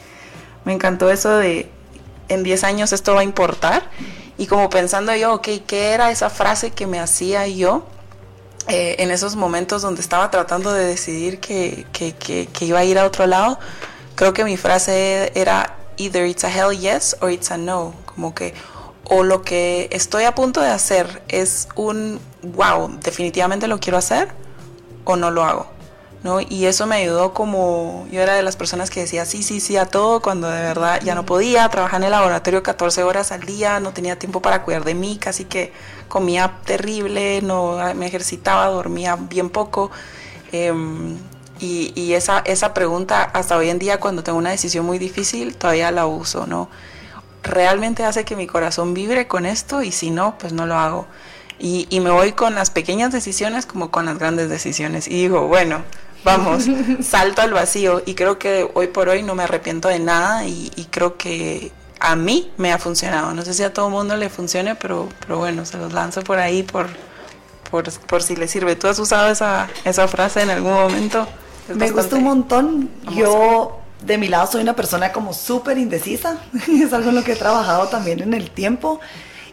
[0.64, 1.70] Me encantó eso de
[2.28, 3.88] en 10 años esto va a importar
[4.38, 7.86] y como pensando yo, ok, ¿qué era esa frase que me hacía yo
[8.68, 12.84] eh, en esos momentos donde estaba tratando de decidir que, que, que, que iba a
[12.84, 13.58] ir a otro lado?
[14.14, 18.34] Creo que mi frase era either it's a hell yes or it's a no, como
[18.34, 18.54] que
[19.08, 24.28] o lo que estoy a punto de hacer es un wow, definitivamente lo quiero hacer
[25.04, 25.75] o no lo hago.
[26.26, 26.40] ¿No?
[26.40, 29.76] Y eso me ayudó como yo era de las personas que decía sí, sí, sí
[29.76, 33.42] a todo cuando de verdad ya no podía, trabajaba en el laboratorio 14 horas al
[33.42, 35.72] día, no tenía tiempo para cuidar de mí, casi que
[36.08, 39.92] comía terrible, no me ejercitaba, dormía bien poco.
[40.52, 41.16] Em,
[41.60, 45.90] y, esa, esa pregunta hasta hoy en día cuando tengo una decisión muy difícil todavía
[45.90, 46.68] la uso, ¿no?
[47.42, 51.06] realmente hace que mi corazón vibre con esto y si no, pues no lo hago.
[51.58, 55.08] Y me voy con las pequeñas decisiones como con las grandes decisiones.
[55.08, 55.84] Y digo, bueno,
[56.26, 56.66] vamos,
[57.00, 58.02] salto al vacío.
[58.04, 61.72] Y creo que hoy por hoy no me arrepiento de nada y, y creo que
[62.00, 63.32] a mí me ha funcionado.
[63.32, 66.22] No sé si a todo el mundo le funcione, pero, pero bueno, se los lanzo
[66.22, 66.88] por ahí por,
[67.70, 68.76] por, por si le sirve.
[68.76, 71.26] ¿Tú has usado esa, esa frase en algún momento?
[71.68, 72.90] Es me gusta un montón.
[73.14, 76.38] Yo de mi lado soy una persona como súper indecisa.
[76.68, 79.00] es algo en lo que he trabajado también en el tiempo.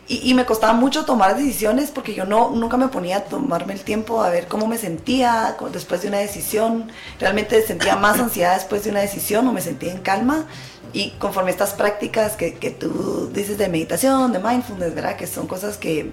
[0.07, 3.73] Y, y, me costaba mucho tomar decisiones porque yo no, nunca me ponía a tomarme
[3.73, 6.91] el tiempo a ver cómo me sentía después de una decisión.
[7.19, 10.45] Realmente sentía más ansiedad después de una decisión o me sentía en calma.
[10.91, 15.15] Y conforme estas prácticas que, que tú dices de meditación, de mindfulness, ¿verdad?
[15.15, 16.11] Que son cosas que,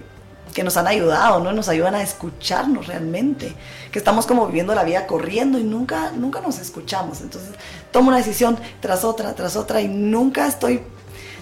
[0.53, 1.51] que nos han ayudado, ¿no?
[1.51, 3.53] Nos ayudan a escucharnos realmente.
[3.91, 7.21] Que estamos como viviendo la vida corriendo y nunca, nunca nos escuchamos.
[7.21, 7.51] Entonces
[7.91, 10.81] tomo una decisión tras otra, tras otra y nunca estoy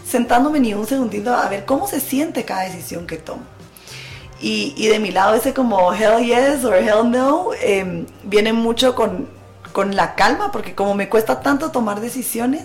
[0.10, 3.44] sentándome ni un segundito a ver cómo se siente cada decisión que tomo.
[4.42, 8.96] Y, y de mi lado ese como hell yes or hell no eh, viene mucho
[8.96, 9.28] con,
[9.74, 12.64] con la calma, porque como me cuesta tanto tomar decisiones,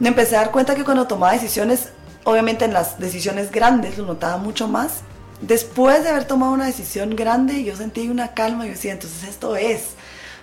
[0.00, 1.90] me empecé a dar cuenta que cuando tomaba decisiones,
[2.24, 5.02] obviamente en las decisiones grandes lo notaba mucho más.
[5.40, 9.28] Después de haber tomado una decisión grande, yo sentí una calma y yo decía, entonces
[9.28, 9.90] esto es.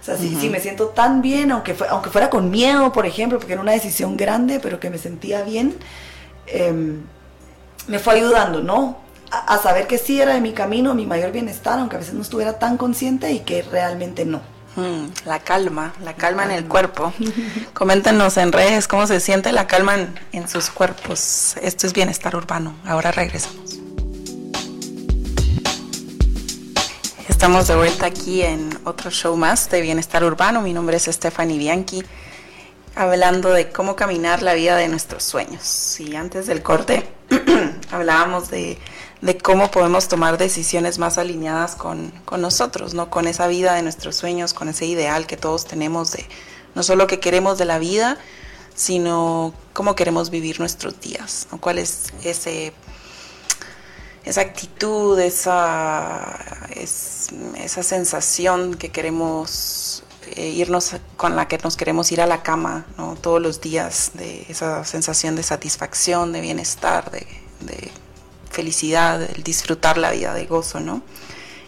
[0.01, 3.53] O sea, si, me siento tan bien, aunque, aunque fuera con miedo, por ejemplo, porque
[3.53, 5.77] era una decisión grande, pero que me sentía bien,
[6.47, 7.01] em,
[7.87, 8.97] me fue ayudando, ¿no?
[9.29, 12.15] A, a, saber que sí era de mi camino, mi mayor bienestar, aunque a veces
[12.15, 14.41] no estuviera tan consciente y que realmente no.
[14.75, 17.13] Mm, la calma, la calma en el cuerpo.
[17.73, 21.55] Coméntenos en redes cómo se siente la calma en, en sus cuerpos.
[21.61, 22.75] Esto es bienestar urbano.
[22.85, 23.80] Ahora regresamos.
[27.27, 30.61] Estamos de vuelta aquí en otro show más de Bienestar Urbano.
[30.61, 32.03] Mi nombre es Stephanie Bianchi,
[32.95, 35.99] hablando de cómo caminar la vida de nuestros sueños.
[35.99, 37.07] Y antes del corte
[37.91, 38.77] hablábamos de
[39.21, 43.09] de cómo podemos tomar decisiones más alineadas con, con, nosotros, ¿no?
[43.11, 46.25] Con esa vida de nuestros sueños, con ese ideal que todos tenemos de
[46.73, 48.17] no solo que queremos de la vida,
[48.73, 51.47] sino cómo queremos vivir nuestros días.
[51.59, 52.73] Cuál es ese
[54.23, 60.03] esa actitud, esa, es, esa sensación que queremos
[60.35, 63.15] eh, irnos con la que nos queremos ir a la cama ¿no?
[63.15, 67.25] todos los días, de esa sensación de satisfacción, de bienestar, de,
[67.61, 67.91] de
[68.49, 71.01] felicidad, el disfrutar la vida de gozo, ¿no?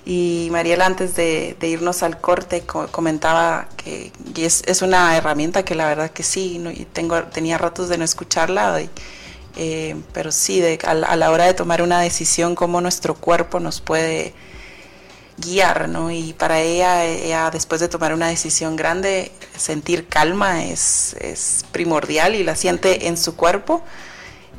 [0.06, 5.76] Y Mariela, antes de, irnos al corte, co comentaba que es, es, una herramienta que
[5.76, 6.72] la verdad que sí, ¿no?
[6.72, 8.82] y tengo, tenía ratos de no escucharla,
[9.56, 14.34] eh, pero sí, a, la hora de tomar una decisión, cómo nuestro cuerpo nos puede
[15.38, 16.12] guiar, ¿no?
[16.12, 22.44] Y para ella, después de tomar una decisión grande, sentir calma es, es primordial y
[22.44, 23.84] la siente en su cuerpo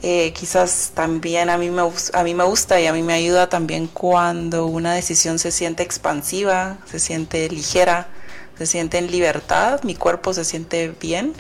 [0.07, 3.49] eh, quizás también a mí, me, a mí me gusta y a mí me ayuda
[3.49, 8.09] también cuando una decisión se siente expansiva, se siente ligera,
[8.59, 11.33] se siente en libertad, mi cuerpo se siente bien,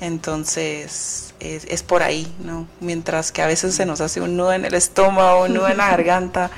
[0.00, 2.66] entonces es, es por ahí, ¿no?
[2.80, 5.76] Mientras que a veces se nos hace un nudo en el estómago, un nudo en
[5.76, 6.50] la garganta,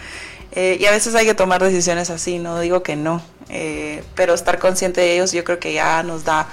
[0.53, 4.35] eh, y a veces hay que tomar decisiones así, no digo que no, eh, pero
[4.35, 6.49] estar consciente de ellos yo creo que ya nos da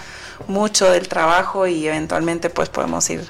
[0.47, 3.27] mucho del trabajo y eventualmente pues podemos ir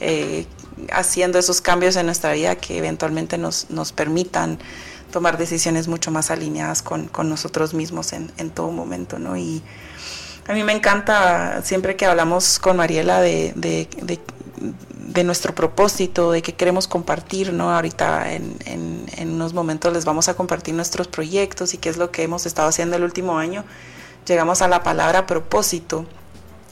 [0.00, 0.46] eh,
[0.92, 4.58] haciendo esos cambios en nuestra vida que eventualmente nos, nos permitan
[5.12, 9.36] tomar decisiones mucho más alineadas con, con nosotros mismos en, en, todo momento, ¿no?
[9.36, 9.62] Y
[10.46, 14.18] a mí me encanta siempre que hablamos con Mariela de, de, de,
[14.60, 17.72] de nuestro propósito, de que queremos compartir, ¿no?
[17.72, 21.96] Ahorita en, en, en, unos momentos les vamos a compartir nuestros proyectos y qué es
[21.96, 23.64] lo que hemos estado haciendo el último año.
[24.26, 26.06] Llegamos a la palabra propósito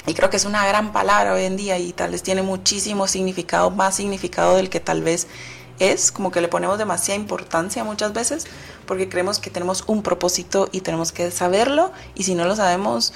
[0.06, 3.08] y creo que es una gran palabra hoy en día y tal vez tiene muchísimo
[3.08, 5.26] significado, más significado del que tal vez
[5.78, 8.46] es, como que le ponemos demasiada importancia muchas veces
[8.86, 13.12] porque creemos que tenemos un propósito y tenemos que saberlo y si no lo sabemos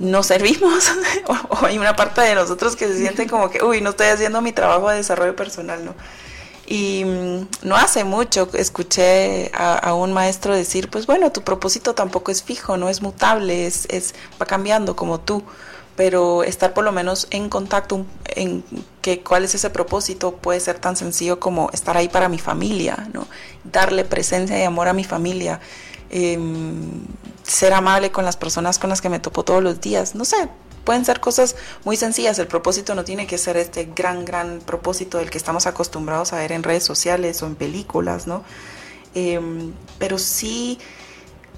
[0.00, 0.90] no servimos
[1.26, 4.40] o, hay una parte de nosotros que se siente como que, uy, no estoy haciendo
[4.40, 5.94] mi trabajo de desarrollo personal, ¿no?
[6.66, 12.32] Y mmm, no hace mucho escuché a, un maestro decir, pues bueno, tu propósito tampoco
[12.32, 15.44] es fijo, no es mutable, es, es va cambiando como tú
[15.96, 18.64] pero estar por lo menos en contacto en
[19.02, 23.06] que cuál es ese propósito puede ser tan sencillo como estar ahí para mi familia,
[23.12, 23.26] ¿no?
[23.64, 25.60] darle presencia y amor a mi familia,
[26.08, 26.38] eh,
[27.50, 30.48] ser amable con las personas con las que me topo todos los días, no sé,
[30.84, 35.18] pueden ser cosas muy sencillas, el propósito no tiene que ser este gran, gran propósito
[35.18, 38.44] del que estamos acostumbrados a ver en redes sociales o en películas, ¿no?
[39.14, 39.40] Eh,
[39.98, 40.78] pero sí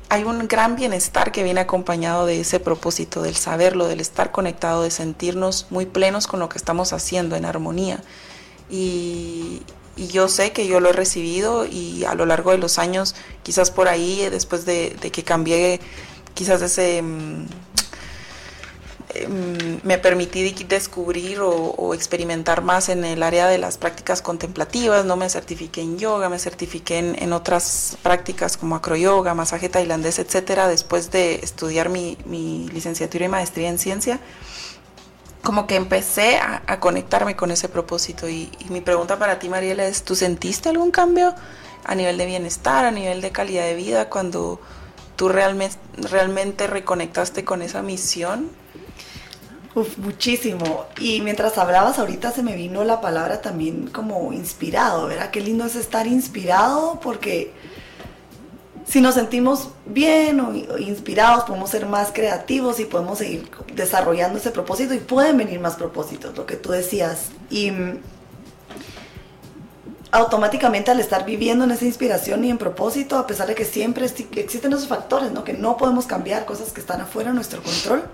[0.09, 4.83] hay un gran bienestar que viene acompañado de ese propósito, del saberlo, del estar conectado,
[4.83, 8.03] de sentirnos muy plenos con lo que estamos haciendo, en armonía.
[8.71, 9.63] y,
[9.97, 13.71] yo sé que yo lo he recibido y a lo largo de los años, quizás
[13.71, 15.81] por ahí, después de, que cambié
[16.35, 17.03] quizás ese...
[17.03, 17.47] Mm,
[19.15, 25.17] em, me permití descubrir o, experimentar más en el área de las prácticas contemplativas, no
[25.17, 31.11] me certifiqué en yoga, me certifiqué en, otras prácticas como acroyoga, masaje tailandés, etcétera, después
[31.11, 34.21] de estudiar mi, mi licenciatura y maestría en ciencia
[35.43, 38.29] como que empecé a, conectarme con ese propósito.
[38.29, 41.35] Y, mi pregunta para ti, Mariela, es, ¿tú sentiste algún cambio
[41.85, 44.61] a nivel de bienestar, a nivel de calidad de vida, cuando
[45.17, 48.51] tú realmente, realmente reconectaste con esa misión?
[49.75, 50.87] Uf, muchísimo.
[51.01, 55.31] Y mientras hablabas ahorita se me vino la palabra también como inspirado, ¿verdad?
[55.31, 57.53] Qué lindo es estar inspirado porque
[58.87, 64.51] si nos sentimos bien o, inspirados, podemos ser más creativos y podemos seguir desarrollando ese
[64.51, 67.29] propósito y pueden venir más propósitos, lo que tú decías.
[67.51, 68.01] Y mm,
[70.11, 74.05] automáticamente al estar viviendo en esa inspiración y en propósito, a pesar de que siempre
[74.05, 75.43] existen esos factores, ¿no?
[75.43, 78.05] que no podemos cambiar, cosas que están afuera de nuestro control,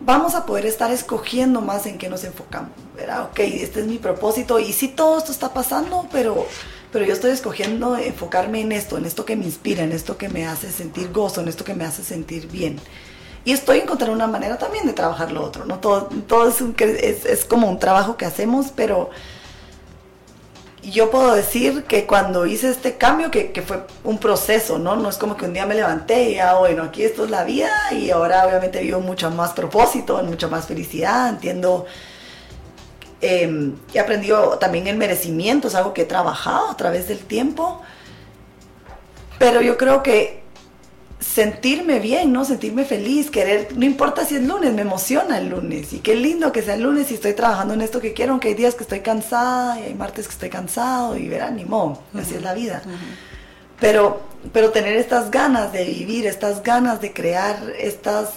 [0.00, 2.72] vamos a poder estar escogiendo más en qué nos enfocamos.
[2.94, 3.24] ¿verdad?
[3.30, 6.46] Ok, este es mi propósito y sí todo esto está pasando, pero
[6.94, 10.28] pero yo estoy escogiendo enfocarme en esto, en esto que me inspira, en esto que
[10.28, 12.78] me hace sentir gozo, en esto que me hace sentir bien.
[13.44, 15.80] Y estoy encontrando una manera también de trabajar lo otro, ¿no?
[15.80, 16.08] Todo,
[16.48, 19.10] es, es, como un trabajo que hacemos, pero
[20.84, 24.94] yo puedo decir que cuando hice este cambio, que, fue un proceso, ¿no?
[24.94, 27.42] No es como que un día me levanté y ya, bueno, aquí esto es la
[27.42, 31.86] vida y ahora obviamente vivo mucho más propósito, mucha más felicidad, entiendo
[33.24, 37.80] eh, he aprendido también el merecimiento, es algo que he trabajado a través del tiempo.
[39.38, 40.44] Pero yo creo que
[41.20, 42.44] sentirme bien, ¿no?
[42.44, 45.92] Sentirme feliz, querer, no importa si es lunes, me emociona el lunes.
[45.94, 48.48] Y qué lindo que sea el lunes y estoy trabajando en esto que quiero, aunque
[48.48, 52.02] hay días que estoy cansada y hay martes que estoy cansado y verán, ni modo,
[52.14, 52.82] así es la vida.
[53.80, 54.20] Pero,
[54.52, 58.34] pero tener estas ganas de vivir, estas ganas de crear, estas,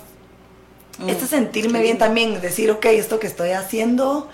[1.08, 4.30] este sentirme bien también, decir, ok, esto que estoy haciendo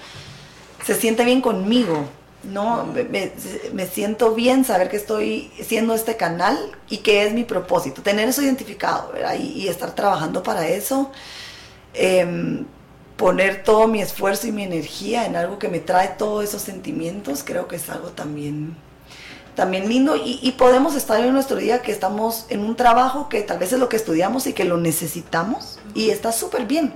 [0.86, 2.06] se siente bien conmigo,
[2.44, 2.86] ¿no?
[3.74, 6.58] Me, siento bien saber que estoy siendo este canal
[6.90, 9.36] y que es mi propósito, tener eso identificado, ¿verdad?
[9.40, 11.12] Y, estar trabajando para eso,
[11.94, 12.66] em,
[13.18, 17.44] poner todo mi esfuerzo y mi energía en algo que me trae todos esos sentimientos,
[17.46, 18.76] creo que es algo también,
[19.56, 23.42] también lindo y, y podemos estar en nuestro día que estamos en un trabajo que
[23.44, 26.94] tal vez es lo que estudiamos y que lo necesitamos y está súper bien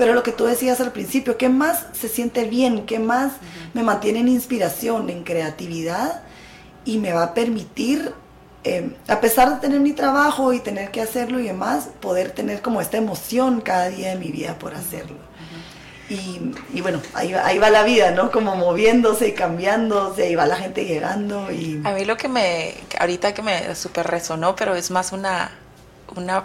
[0.00, 2.86] pero lo que tú decías al principio, ¿qué más se siente bien?
[2.86, 3.32] ¿Qué más
[3.74, 6.22] me mantiene en inspiración, en creatividad?
[6.86, 8.14] Y me va a permitir,
[8.64, 12.62] em, a pesar de tener mi trabajo y tener que hacerlo y demás, poder tener
[12.62, 15.18] como esta emoción cada día de mi vida por hacerlo.
[16.08, 18.30] Y, bueno, ahí va, ahí va la vida, ¿no?
[18.30, 21.52] Como moviéndose y cambiándose, ahí va la gente llegando.
[21.52, 21.82] Y...
[21.84, 25.50] A mí lo que me, ahorita que me súper resonó, pero es más una,
[26.16, 26.44] una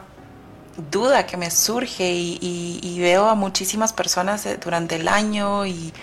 [0.78, 5.94] duda que me surge y, veo a muchísimas personas eh, durante el año y,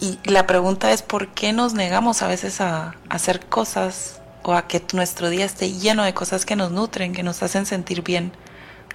[0.00, 4.66] y, la pregunta es por qué nos negamos a veces a, hacer cosas o a
[4.66, 8.32] que nuestro día esté lleno de cosas que nos nutren, que nos hacen sentir bien.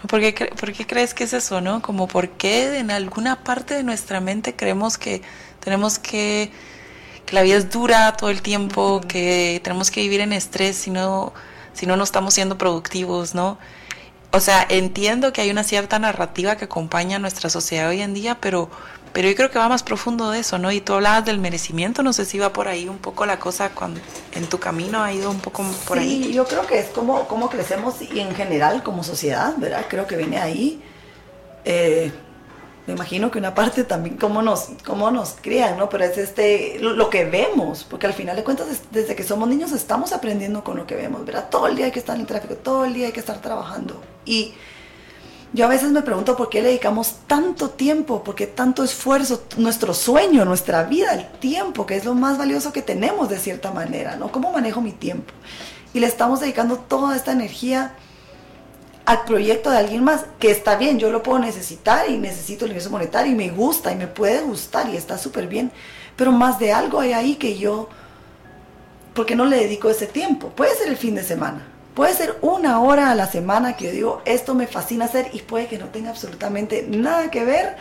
[0.07, 1.81] ¿Por qué, ¿Por qué crees que es eso, no?
[1.81, 5.21] Como por qué en alguna parte de nuestra mente creemos que
[5.59, 6.51] tenemos que,
[7.25, 10.91] que la vida es dura todo el tiempo, que tenemos que vivir en estrés si
[10.91, 11.33] no,
[11.73, 13.57] si no, no estamos siendo productivos, ¿no?
[14.31, 18.13] O sea, entiendo que hay una cierta narrativa que acompaña a nuestra sociedad hoy en
[18.13, 18.69] día, pero,
[19.13, 20.71] pero yo creo que va más profundo de eso, ¿no?
[20.71, 23.69] Y tú hablabas del merecimiento, no sé si va por ahí un poco la cosa
[23.69, 24.01] cuando
[24.33, 26.25] en tu camino ha ido un poco por ahí.
[26.25, 29.85] Sí, yo creo que es como, como crecemos y en general como sociedad, ¿verdad?
[29.87, 30.81] Creo que viene ahí.
[31.63, 32.11] Eh,
[32.87, 35.89] me imagino que una parte también cómo nos, cómo nos crían, ¿no?
[35.89, 39.71] Pero es este, lo, que vemos, porque al final de cuentas desde que somos niños
[39.71, 41.49] estamos aprendiendo con lo que vemos, ¿verdad?
[41.49, 43.41] Todo el día hay que estar en el tráfico, todo el día hay que estar
[43.41, 44.01] trabajando.
[44.23, 44.53] Y
[45.51, 49.43] yo a veces me pregunto por qué le dedicamos tanto tiempo, por qué tanto esfuerzo,
[49.57, 53.71] nuestro sueño, nuestra vida, el tiempo, que es lo más valioso que tenemos de cierta
[53.71, 54.31] manera, ¿no?
[54.31, 55.33] ¿Cómo manejo mi tiempo?
[55.93, 57.95] Y le estamos dedicando toda esta energía
[59.05, 62.71] al proyecto de alguien más, que está bien, yo lo puedo necesitar y necesito el
[62.71, 65.71] ingreso monetario y me gusta y me puede gustar y está súper bien,
[66.15, 67.89] pero más de algo hay ahí que yo,
[69.13, 70.49] ¿por qué no le dedico ese tiempo?
[70.49, 73.91] Puede ser el fin de semana, puede ser una hora a la semana que yo
[73.91, 77.75] digo, esto me fascina hacer y puede que no tenga absolutamente nada que ver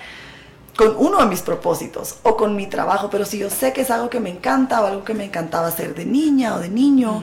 [0.76, 3.90] con uno de mis propósitos o con mi trabajo, pero si yo sé que es
[3.90, 7.22] algo que me encanta o algo que me encantaba hacer de niña o de niño,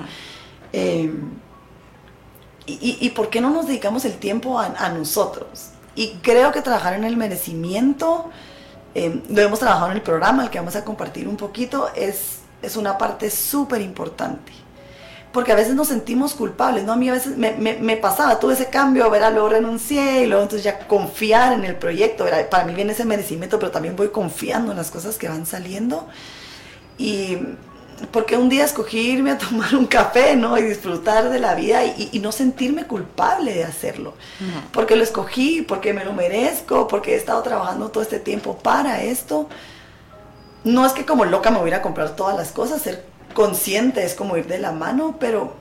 [2.80, 5.72] y, por qué no nos dedicamos el tiempo a, nosotros?
[5.96, 8.30] Y creo que trabajar en el merecimiento
[8.94, 12.40] eh, lo hemos trabajado en el programa, el que vamos a compartir un poquito, es,
[12.62, 14.52] es una parte súper importante.
[15.32, 16.92] Porque a veces nos sentimos culpables, ¿no?
[16.92, 19.32] A mí a veces me, me, me pasaba, tuve ese cambio, ¿verdad?
[19.32, 22.50] Luego renuncié y luego entonces ya confiar en el proyecto, ¿verdad?
[22.50, 26.10] Para mí viene ese merecimiento, pero también voy confiando en las cosas que van saliendo.
[26.98, 27.38] Y
[28.12, 30.58] porque un día escogí irme a tomar un café, ¿no?
[30.58, 34.14] Y disfrutar de la vida y, y no sentirme culpable de hacerlo.
[34.72, 39.04] Porque lo escogí, porque me lo merezco, porque he estado trabajando todo este tiempo para
[39.04, 39.48] esto.
[40.64, 44.14] No es que como loca me hubiera a comprar todas las cosas, ser consciente es
[44.14, 45.54] como ir de la mano, pero,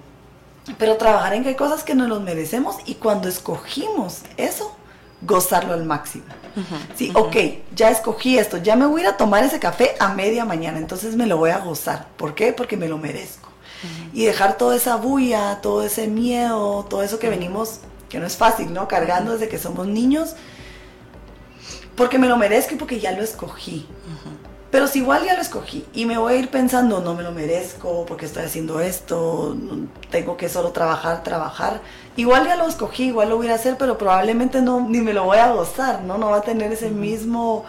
[0.78, 4.74] pero trabajar en que hay cosas que nos los merecemos y cuando escogimos eso,
[5.22, 6.24] gozarlo al máximo.
[6.96, 7.36] Sí, ok,
[7.74, 10.78] ya escogí esto, ya me voy a ir a tomar ese café a media mañana,
[10.78, 12.08] entonces me lo voy a gozar.
[12.16, 12.52] ¿Por qué?
[12.52, 13.48] Porque me lo merezco.
[14.12, 18.36] Y dejar toda esa bulla, todo ese miedo, todo eso que venimos, que no es
[18.36, 18.88] fácil, ¿no?
[18.88, 20.34] Cargando desde que somos niños,
[21.96, 23.86] porque me lo merezco y porque ya lo escogí.
[24.70, 27.32] Pero si igual ya lo escogí y me voy a ir pensando, no me lo
[27.32, 29.56] merezco porque estoy haciendo esto,
[30.10, 31.80] tengo que solo trabajar, trabajar.
[32.16, 35.24] Igual ya lo escogí, igual lo voy a hacer, pero probablemente no, ni me lo
[35.24, 36.18] voy a gozar, ¿no?
[36.18, 37.64] No va a tener ese mismo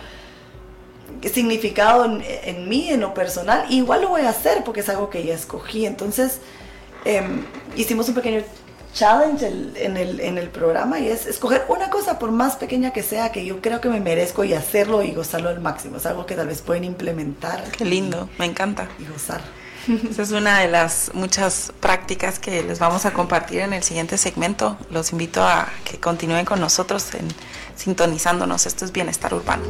[1.34, 3.66] significado en, en mí, en lo personal.
[3.70, 5.88] Igual lo voy a hacer porque es algo que ya escogí.
[5.88, 6.40] Entonces,
[7.06, 7.24] eh,
[7.76, 8.44] hicimos un pequeño
[8.94, 13.04] challenge en, el, en el programa y es escoger una cosa por más pequeña que
[13.04, 15.98] sea que yo creo que me merezco y hacerlo y gozarlo al máximo.
[15.98, 17.64] Es algo que tal vez pueden implementar.
[17.72, 18.90] Qué lindo, me encanta.
[19.00, 19.42] Y gozar.
[20.10, 24.18] Esa es una de las muchas prácticas que les vamos a compartir en el siguiente
[24.18, 24.78] segmento.
[24.92, 27.28] Los invito a que continúen con nosotros en
[27.76, 28.66] sintonizándonos.
[28.66, 29.64] Esto es Bienestar Urbano.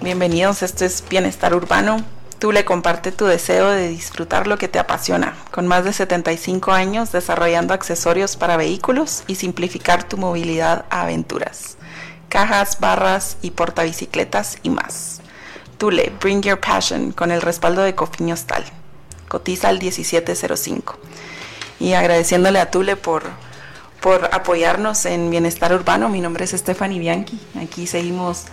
[0.00, 1.96] Bienvenidos, esto es Bienestar Urbano.
[2.38, 6.72] Tú le comparte tu deseo de disfrutar lo que te apasiona, con más de 75
[6.72, 11.76] años desarrollando accesorios para vehículos y simplificar tu movilidad a aventuras.
[12.28, 15.20] Cajas, barras y portabicicletas y más.
[15.78, 18.64] Tule, Bring Your Passion con el respaldo de Cofiños Tal.
[19.28, 20.98] Cotiza al 1705.
[21.80, 23.22] Y agradeciéndole a Tule por,
[24.00, 26.08] por apoyarnos en Bienestar Urbano.
[26.08, 27.40] Mi nombre es Stephanie Bianchi.
[27.60, 28.46] Aquí seguimos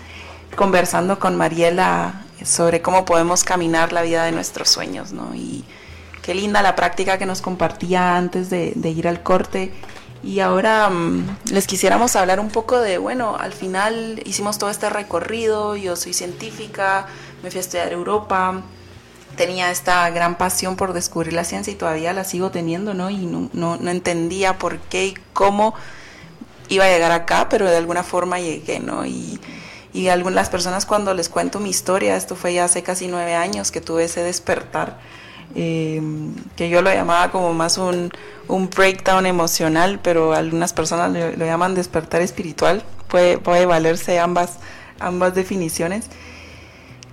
[0.55, 5.33] conversando con Mariela sobre cómo podemos caminar la vida de nuestros sueños, ¿no?
[5.35, 5.63] Y
[6.21, 9.71] qué linda la práctica que nos compartía antes de, ir al corte.
[10.23, 14.89] Y ahora um, les quisiéramos hablar un poco de, bueno, al final hicimos todo este
[14.89, 17.07] recorrido, yo soy científica,
[17.41, 18.61] me fui a estudiar Europa,
[19.35, 23.09] tenía esta gran pasión por descubrir la ciencia y todavía la sigo teniendo, ¿no?
[23.09, 25.73] Y no, no, no entendía por qué y cómo
[26.69, 29.05] iba a llegar acá, pero de alguna forma llegué, ¿no?
[29.05, 29.39] Y
[29.93, 33.71] y algunas personas cuando les cuento mi historia, esto fue ya hace casi nueve años
[33.71, 34.99] que tuve ese despertar,
[35.53, 36.01] eh,
[36.55, 38.09] que yo lo llamaba como más un,
[38.47, 44.59] un, breakdown emocional, pero algunas personas lo, llaman despertar espiritual, puede, puede valerse ambas,
[44.99, 46.05] ambas definiciones.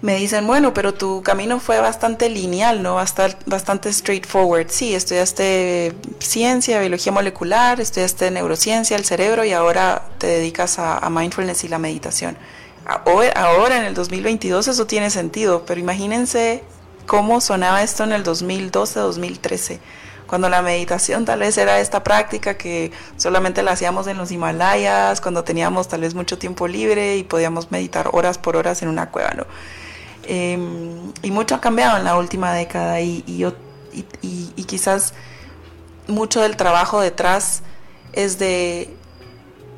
[0.01, 2.95] Me dicen, bueno, pero tu camino fue bastante lineal, ¿no?
[2.95, 4.69] Bastante, bastante straightforward.
[4.69, 11.11] Sí, estudiaste ciencia, biología molecular, estudiaste neurociencia, el cerebro y ahora te dedicas a, a
[11.11, 12.37] mindfulness y la meditación
[12.89, 16.65] ahora en el 2022 eso tiene sentido, pero imagínense
[17.07, 19.81] cómo sonaba esto en el 2012, 2013,
[20.27, 25.21] cuando la meditación tal vez era esta práctica que solamente la hacíamos en los Himalayas,
[25.21, 29.11] cuando teníamos tal vez mucho tiempo libre y podíamos meditar horas por horas en una
[29.11, 29.47] cueva, ¿no?
[30.25, 30.59] Eh,
[31.23, 33.55] y mucho ha cambiado en la última década y
[34.67, 35.15] quizás
[36.07, 37.63] mucho del trabajo detrás
[38.13, 38.95] es de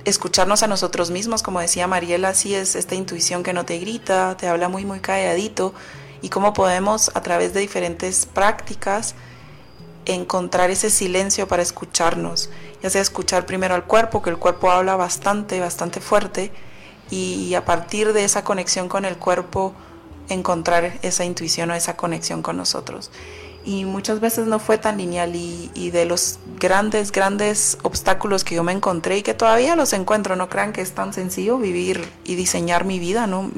[0.04, 4.36] escucharnos a nosotros mismos, como decía Mariela, así es esta intuición que no te grita,
[4.36, 5.74] te habla muy muy calladito
[6.22, 9.14] y cómo podemos a través de diferentes prácticas
[10.06, 12.50] encontrar ese silencio para escucharnos,
[12.82, 16.52] ya sea escuchar primero al cuerpo, que el cuerpo habla bastante, bastante fuerte
[17.10, 19.74] y a partir de esa conexión con el cuerpo
[20.28, 23.10] encontrar esa intuición o esa conexión con nosotros
[23.70, 28.64] y muchas veces no fue tan lineal y, de los grandes, grandes obstáculos que yo
[28.64, 32.34] me encontré y que todavía los encuentro, no crean que es tan sencillo vivir y
[32.34, 33.48] diseñar mi vida, ¿no?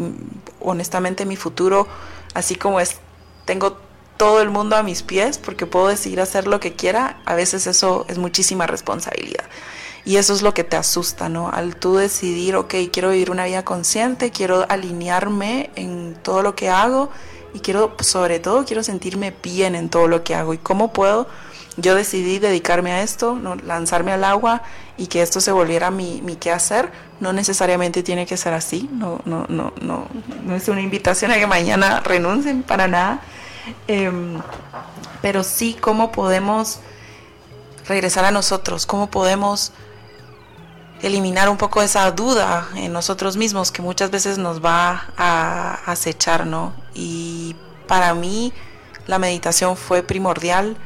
[0.60, 1.88] Honestamente mi futuro,
[2.34, 2.98] así como es,
[3.46, 3.78] tengo
[4.18, 7.66] todo el mundo a mis pies porque puedo decidir hacer lo que quiera, a veces
[7.66, 9.44] eso es muchísima responsabilidad.
[10.04, 11.48] Y eso es lo que te asusta, ¿no?
[11.48, 16.68] Al tú decidir, ok, quiero vivir una vida consciente, quiero alinearme en todo lo que
[16.68, 17.08] hago
[17.55, 20.55] y quiero, sobre todo, quiero sentirme bien en todo lo que hago.
[20.55, 21.28] ¿Y cómo puedo?
[21.76, 24.62] Yo decidí dedicarme a esto, lanzarme al agua
[24.98, 26.90] y que esto se volviera mi, mi quehacer.
[27.20, 30.07] No necesariamente tiene que ser así, no, no, no, no,
[30.44, 33.20] no es una invitación a que mañana renuncien para nada.
[33.88, 34.11] Eh,
[35.22, 36.80] pero sí, cómo podemos
[37.86, 39.72] regresar a nosotros, cómo podemos
[41.03, 46.46] eliminar un poco esa duda en nosotros mismos que muchas veces nos va a acechar,
[46.46, 46.72] ¿no?
[46.94, 47.57] Y
[47.88, 48.53] para mí
[49.07, 50.76] la meditación fue primordial.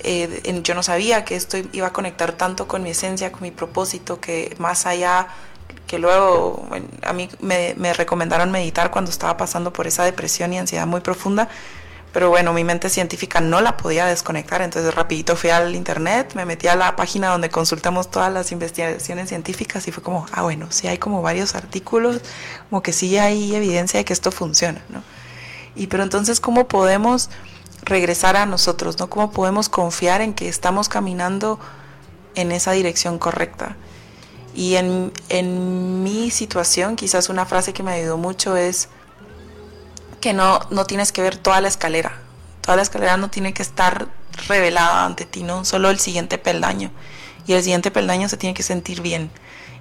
[0.00, 3.50] Eh, yo no sabía que esto iba a conectar tanto con mi esencia, con mi
[3.50, 5.26] propósito, que más allá,
[5.88, 6.68] que luego
[7.02, 11.00] a mí me, me recomendaron meditar cuando estaba pasando por esa depresión y ansiedad muy
[11.00, 11.48] profunda,
[12.18, 16.44] pero bueno, mi mente científica no la podía desconectar, entonces rapidito fui al internet, me
[16.44, 20.66] metí a la página donde consultamos todas las investigaciones científicas y fue como, ah bueno,
[20.70, 22.20] sí hay como varios artículos,
[22.70, 25.04] como que sí hay evidencia de que esto funciona, ¿no?
[25.76, 27.30] Y pero entonces, ¿cómo podemos
[27.82, 29.08] regresar a nosotros, ¿no?
[29.08, 31.60] ¿Cómo podemos confiar en que estamos caminando
[32.34, 33.76] en esa dirección correcta?
[34.56, 38.88] Y en, en mi situación, quizás una frase que me ayudó mucho es,
[40.32, 42.18] no, no tienes que ver toda la escalera.
[42.60, 44.08] Toda la escalera no tiene que estar
[44.48, 46.90] revelada ante ti, no solo el siguiente peldaño.
[47.46, 49.30] Y el siguiente peldaño se tiene que sentir bien.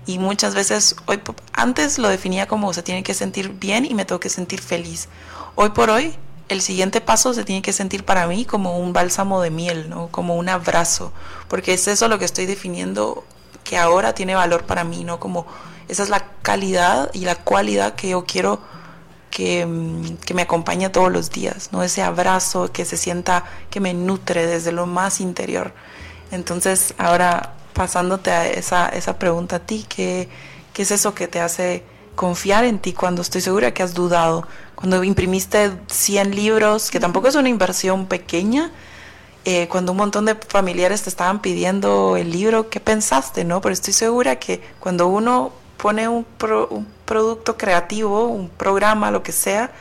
[0.06, 1.22] Y muchas veces, hoy
[1.54, 5.10] antes lo definía como se tiene que sentir bien y me tengo que sentir feliz.
[5.56, 6.16] Hoy por hoy,
[6.48, 10.08] el siguiente paso se tiene que sentir para mí como un bálsamo de miel, ¿no?
[10.08, 11.12] como un abrazo,
[11.50, 13.26] porque es eso lo que estoy definiendo
[13.66, 15.20] que ahora tiene valor para mí, ¿no?
[15.20, 15.46] Como
[15.90, 18.62] esa es la calidad y la cualidad que yo quiero
[19.38, 21.84] Mm, que, me acompaña todos los días, ¿no?
[21.84, 25.74] Ese abrazo que se sienta, que me nutre desde lo más interior.
[26.32, 30.28] Entonces, ahora pasándote a esa, esa pregunta a ti, ¿qué,
[30.74, 31.84] ¿qué es eso que te hace
[32.16, 34.48] confiar en ti cuando estoy segura que has dudado?
[34.76, 38.72] Cuando imprimiste 100 libros, que tampoco es una inversión pequeña,
[39.46, 43.44] eh, cuando un montón de familiares te estaban pidiendo el libro, ¿qué pensaste?
[43.46, 43.62] no?
[43.62, 46.26] Pero estoy segura que cuando uno pone un,
[47.06, 49.72] producto creativo, un programa, lo que sea,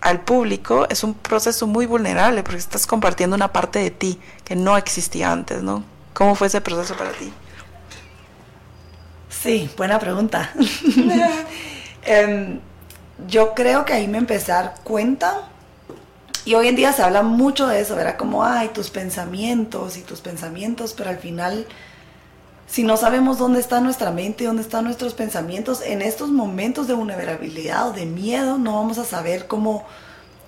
[0.00, 4.56] al público, es un proceso muy vulnerable porque estás compartiendo una parte de ti que
[4.56, 5.84] no existía antes, ¿no?
[6.14, 7.32] ¿Cómo fue ese proceso para ti?
[9.28, 10.52] Sí, buena pregunta.
[12.02, 12.60] Em,
[13.28, 15.50] yo creo que ahí me empecé a dar cuenta
[16.46, 18.16] y hoy en día se habla mucho de eso, ¿verdad?
[18.16, 21.66] Como, ay, tus pensamientos y tus pensamientos, pero al final
[22.70, 26.94] si no sabemos dónde está nuestra mente, dónde están nuestros pensamientos, en estos momentos de
[26.94, 29.84] vulnerabilidad o de miedo, no vamos a saber cómo,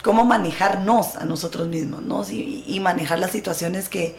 [0.05, 2.25] cómo manejarnos a nosotros mismos, ¿no?
[2.31, 4.15] Y, manejar las situaciones que,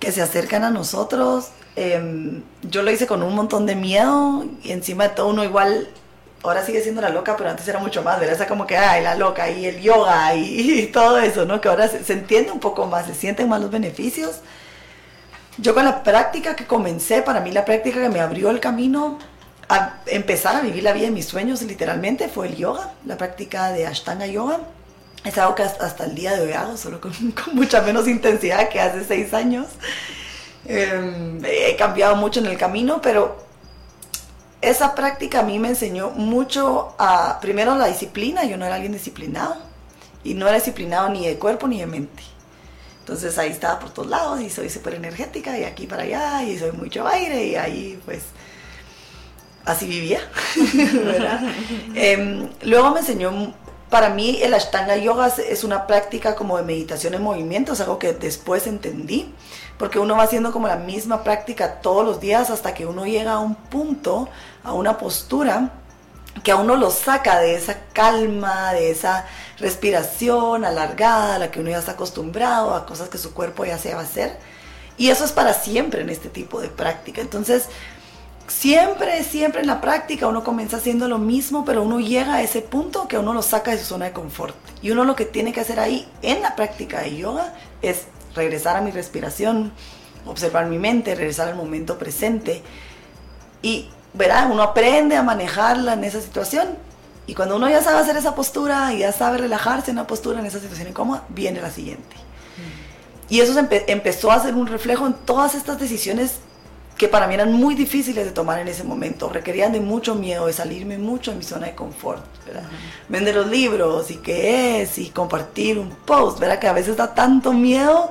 [0.00, 1.50] que, se acercan a nosotros.
[1.76, 5.88] Em, yo lo hice con un montón de miedo y encima de todo uno igual,
[6.42, 8.34] ahora sigue siendo la loca, pero antes era mucho más, ¿verdad?
[8.34, 11.60] Esa como que, ay, la loca y el yoga y, todo eso, ¿no?
[11.60, 14.40] Que ahora se, se entiende un poco más, se sienten más los beneficios
[15.58, 19.18] yo con la práctica que comencé, para mí la práctica que me abrió el camino
[19.68, 23.70] a empezar a vivir la vida de mis sueños literalmente fue el yoga, la práctica
[23.72, 24.60] de Ashtanga Yoga.
[25.24, 27.12] Es algo que hasta el día de hoy hago, solo con,
[27.52, 29.68] mucha menos intensidad que hace seis años.
[30.66, 33.44] Em, he cambiado mucho en el camino, pero
[34.60, 38.92] esa práctica a mí me enseñó mucho a, primero la disciplina, yo no era alguien
[38.92, 39.56] disciplinado,
[40.22, 42.22] y no era disciplinado ni de cuerpo ni de mente.
[43.04, 46.58] Entonces ahí estaba por todos lados y soy súper energética y aquí para allá y
[46.58, 48.22] soy mucho aire y ahí pues
[49.66, 50.20] así vivía.
[51.94, 53.52] Em, luego me enseñó,
[53.90, 57.98] para mí el Ashtanga Yoga es una práctica como de meditación en movimiento, es algo
[57.98, 59.34] que después entendí,
[59.76, 63.32] porque uno va haciendo como la misma práctica todos los días hasta que uno llega
[63.32, 64.30] a un punto,
[64.62, 65.72] a una postura
[66.42, 69.26] que a uno lo saca de esa calma, de esa
[69.58, 73.78] respiración alargada, a la que uno ya está acostumbrado, a cosas que su cuerpo ya
[73.78, 74.36] se va a hacer.
[74.96, 77.20] Y eso es para siempre en este tipo de práctica.
[77.20, 77.68] Entonces,
[78.46, 82.60] siempre, siempre en la práctica uno comienza haciendo lo mismo, pero uno llega a ese
[82.60, 84.54] punto que uno lo saca de su zona de confort.
[84.82, 88.02] Y uno lo que tiene que hacer ahí en la práctica de yoga es
[88.34, 89.72] regresar a mi respiración,
[90.26, 92.62] observar mi mente, regresar al momento presente.
[93.62, 96.68] Y verá, uno aprende a manejarla en esa situación.
[97.26, 100.40] Y cuando uno ya sabe hacer esa postura y ya sabe relajarse en una postura,
[100.40, 102.16] en esa situación incómoda, viene la siguiente.
[103.28, 106.34] Y eso empezó a ser un reflejo en todas estas decisiones
[106.96, 110.46] que para mí eran muy difíciles de tomar en ese momento, requerían de mucho miedo,
[110.46, 112.24] de salirme mucho de mi zona de confort,
[113.08, 116.58] Vender los libros y qué es, y compartir un post, ¿verdad?
[116.58, 118.10] Que a veces da tanto miedo,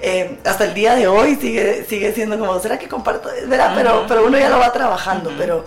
[0.00, 3.28] eh, hasta el día de hoy sigue, sigue siendo como, ¿será que comparto?
[3.46, 3.72] ¿verdad?
[3.74, 5.64] Pero, pero uno ya lo va trabajando, pero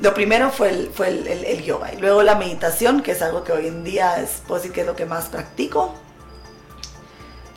[0.00, 3.52] lo primero fue, el, fue el, yoga y luego la meditación, que es algo que
[3.52, 5.94] hoy en día es, decir que es lo que más practico.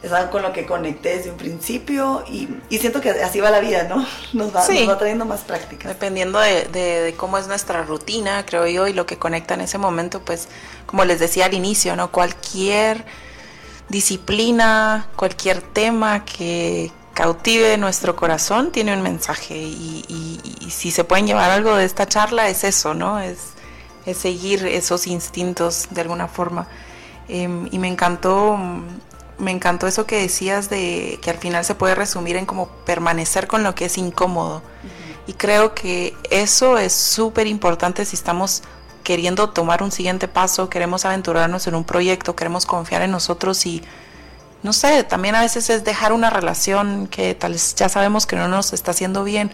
[0.03, 2.47] Es algo con lo que conecté desde un principio y,
[2.79, 3.97] siento que así va la vida, ¿no?
[4.33, 5.87] Nos va, nos va trayendo más práctica.
[5.87, 9.77] Dependiendo de, de, cómo es nuestra rutina, creo yo, y lo que conecta en ese
[9.77, 10.47] momento, pues,
[10.87, 12.11] como les decía al inicio, ¿no?
[12.11, 13.05] Cualquier
[13.91, 19.55] disciplina, cualquier tema que, cautive nuestro corazón, tiene un mensaje.
[19.57, 20.37] Y,
[20.69, 23.19] si se pueden llevar algo de esta charla es eso, ¿no?
[23.19, 23.51] Es,
[24.05, 26.67] es seguir esos instintos de alguna forma.
[27.27, 28.57] Em, y me encantó,
[29.37, 33.47] me encantó eso que decías de que al final se puede resumir en como permanecer
[33.47, 34.63] con lo que es incómodo.
[35.27, 38.63] Y creo que eso es súper importante si estamos
[39.03, 43.83] queriendo tomar un siguiente paso, queremos aventurarnos en un proyecto, queremos confiar en nosotros y
[44.63, 48.35] no sé, también a veces es dejar una relación que tal vez ya sabemos que
[48.35, 49.51] no nos está haciendo bien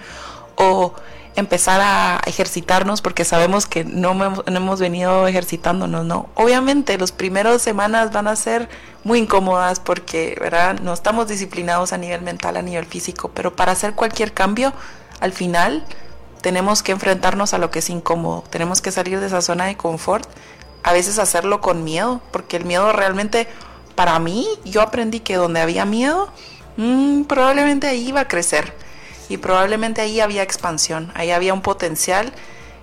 [0.55, 0.93] o
[1.37, 6.29] empezar a ejercitarnos porque sabemos que no, no hemos venido ejercitándonos, ¿no?
[6.33, 8.67] Obviamente los primeros semanas van a ser
[9.03, 10.79] muy incómodas porque, ¿verdad?
[10.81, 14.73] No estamos disciplinados a nivel mental, a nivel físico, pero para hacer cualquier cambio,
[15.19, 15.85] al final
[16.47, 19.75] tenemos que enfrentarnos a lo que es incómodo, tenemos que salir de esa zona de
[19.75, 20.25] confort,
[20.81, 23.49] a veces hacerlo con miedo, porque el miedo realmente
[23.95, 26.31] para mí, yo aprendí que donde había miedo,
[26.77, 28.73] mm, probablemente ahí iba a crecer
[29.27, 32.31] y probablemente ahí había expansión, ahí había un potencial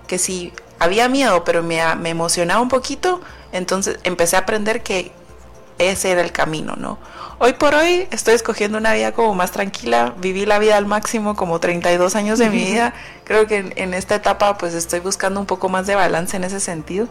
[0.05, 3.19] que si había miedo, pero me, me emocionaba un poquito,
[3.51, 5.11] entonces empecé a aprender que
[5.79, 6.99] ese era el camino, ¿no?
[7.37, 11.35] Hoy por hoy estoy escogiendo una vida como más tranquila, viví la vida al máximo
[11.35, 12.93] como 32 años de mi vida,
[13.25, 16.45] creo que en, en esta etapa pues estoy buscando un poco más de balance en
[16.45, 17.07] ese sentido.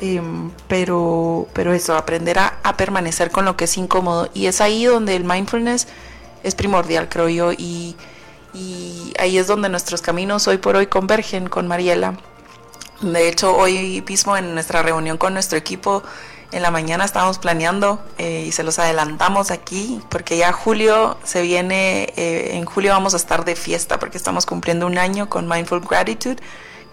[0.00, 4.28] Em, pero, pero eso, aprender a, permanecer con lo que es incómodo.
[4.34, 5.86] Y es ahí donde el mindfulness
[6.42, 7.52] es primordial, creo yo.
[7.52, 7.96] Y,
[9.18, 12.14] ahí es donde nuestros caminos hoy por hoy convergen con Mariela.
[13.00, 16.02] De hecho, hoy mismo en nuestra reunión con nuestro equipo,
[16.52, 21.42] en la mañana estábamos planeando eh, y se los adelantamos aquí porque ya julio se
[21.42, 25.48] viene, eh, en julio vamos a estar de fiesta porque estamos cumpliendo un año con
[25.48, 26.36] Mindful Gratitude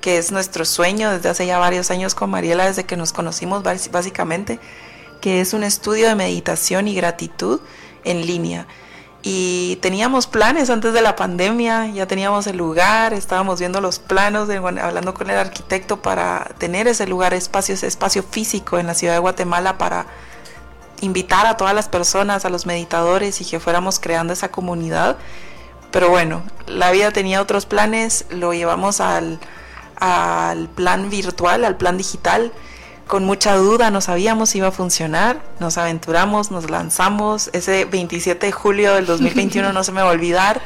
[0.02, 3.64] que es nuestro sueño desde hace ya varios años con Mariela, desde que nos conocimos
[3.64, 4.60] básicamente,
[5.22, 7.62] que es un estudio de meditación y gratitud
[8.04, 8.68] en línea.
[9.24, 14.50] Y teníamos planes antes de la pandemia, ya teníamos el lugar, estábamos viendo los planos,
[14.50, 19.14] hablando con el arquitecto para tener ese lugar, espacio, ese espacio físico en la ciudad
[19.14, 20.08] de Guatemala para
[21.02, 25.18] invitar a todas las personas, a los meditadores y que fuéramos creando esa comunidad.
[25.92, 29.40] Pero bueno, la vida tenía otros planes, lo llevamos al,
[29.98, 32.52] al plan virtual, al plan digital.
[33.12, 37.50] Con mucha duda no sabíamos si iba a funcionar, nos aventuramos, nos lanzamos.
[37.52, 40.62] Ese 27 de julio del 2021 no se me va a olvidar.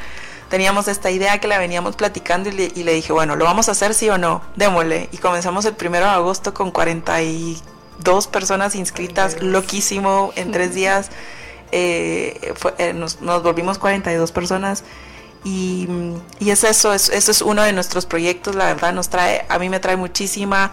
[0.48, 3.94] Teníamos esta idea que la veníamos platicando y le, dije, bueno, ¿lo vamos a hacer
[3.94, 4.42] sí o no?
[4.54, 5.08] Démosle.
[5.10, 11.10] Y comenzamos el primero de agosto con 42 personas inscritas, loquísimo, en tres días.
[11.72, 14.84] Eh, eh, nos, nos volvimos 42 personas
[15.42, 15.88] y,
[16.40, 19.68] es eso, es, eso es uno de nuestros proyectos, la verdad nos trae, a mí
[19.68, 20.72] me trae muchísima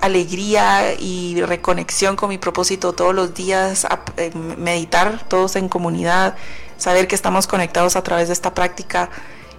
[0.00, 3.86] alegría y reconexión con mi propósito todos los días,
[4.16, 6.36] eh, meditar todos en comunidad,
[6.78, 9.10] saber que estamos conectados a través de esta práctica,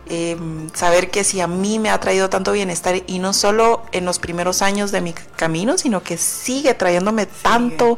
[0.07, 4.05] em, saber que si a mí me ha traído tanto bienestar y no solo en
[4.05, 7.97] los primeros años de mi camino, sino que sigue trayéndome tanto,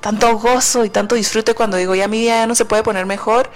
[0.00, 3.06] tanto gozo y tanto disfrute cuando digo ya mi vida ya no se puede poner
[3.06, 3.50] mejor,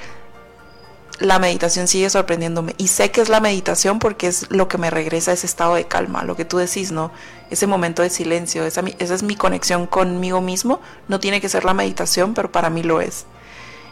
[1.23, 2.75] la meditación sigue sorprendiéndome.
[2.79, 5.75] Y sé que es la meditación porque es lo que me regresa a ese estado
[5.75, 7.13] de calma, lo que tú decís, ¿no?
[7.51, 10.81] Ese momento de silencio, esa, esa es mi conexión conmigo mismo.
[11.09, 13.25] No tiene que ser la meditación, pero para mí lo es.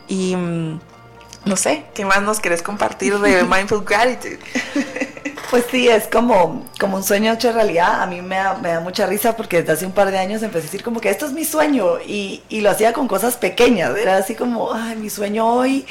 [0.09, 0.81] Y mm,
[1.45, 4.41] no sé, ¿qué más nos querés compartir de Mindful Gratitude?
[5.51, 8.03] Pues sí, es como, como un sueño hecho realidad.
[8.03, 10.43] A mí me da, me da, mucha risa porque desde hace un par de años
[10.43, 13.37] empecé a decir como que esto es mi sueño y, y lo hacía con cosas
[13.37, 13.97] pequeñas.
[13.97, 15.87] Era así como, ay, mi sueño hoy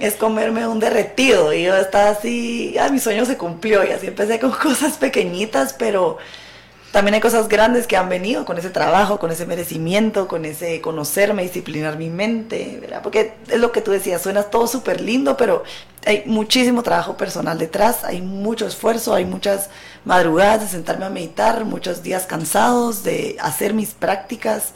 [0.00, 1.52] es comerme un derretido.
[1.52, 3.84] Y yo estaba así, ah, mi sueño se cumplió.
[3.84, 6.18] Y así empecé con cosas pequeñitas, pero
[6.92, 10.80] también hay cosas grandes que han venido con ese trabajo, con ese merecimiento, con ese
[10.80, 13.00] conocerme, disciplinar mi mente, ¿verdad?
[13.02, 15.62] Porque es lo que tú decías, suena todo súper lindo, pero
[16.04, 19.70] hay muchísimo trabajo personal detrás, hay mucho esfuerzo, hay muchas
[20.04, 24.72] madrugadas de sentarme a meditar, muchos días cansados de hacer mis prácticas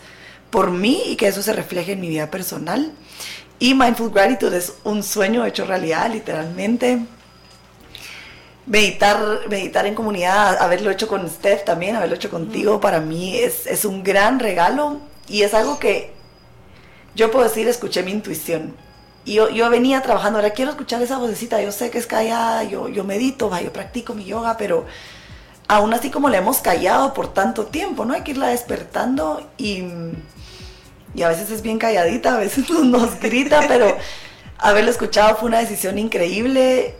[0.51, 2.93] por mí y que eso se refleje en mi vida personal.
[3.65, 6.99] Y Mindful Gratitude es un sueño hecho realidad, literalmente.
[8.67, 13.67] Meditar, meditar en comunidad, haberlo hecho con Steph también, haberlo hecho contigo, para mí es,
[13.67, 16.12] es un gran regalo y es algo que
[17.15, 18.77] yo puedo decir, escuché mi intuición.
[19.25, 22.65] Y yo, yo, venía trabajando, ahora quiero escuchar esa vocecita, yo sé que es callada,
[22.65, 24.85] yo, yo medito, yo practico mi yoga, pero
[25.69, 28.12] aún así como la hemos callado por tanto tiempo, ¿no?
[28.12, 29.85] Hay que irla despertando y
[31.15, 33.97] y a veces es bien calladita, a veces nos grita, pero
[34.59, 36.97] haberlo escuchado fue una decisión increíble.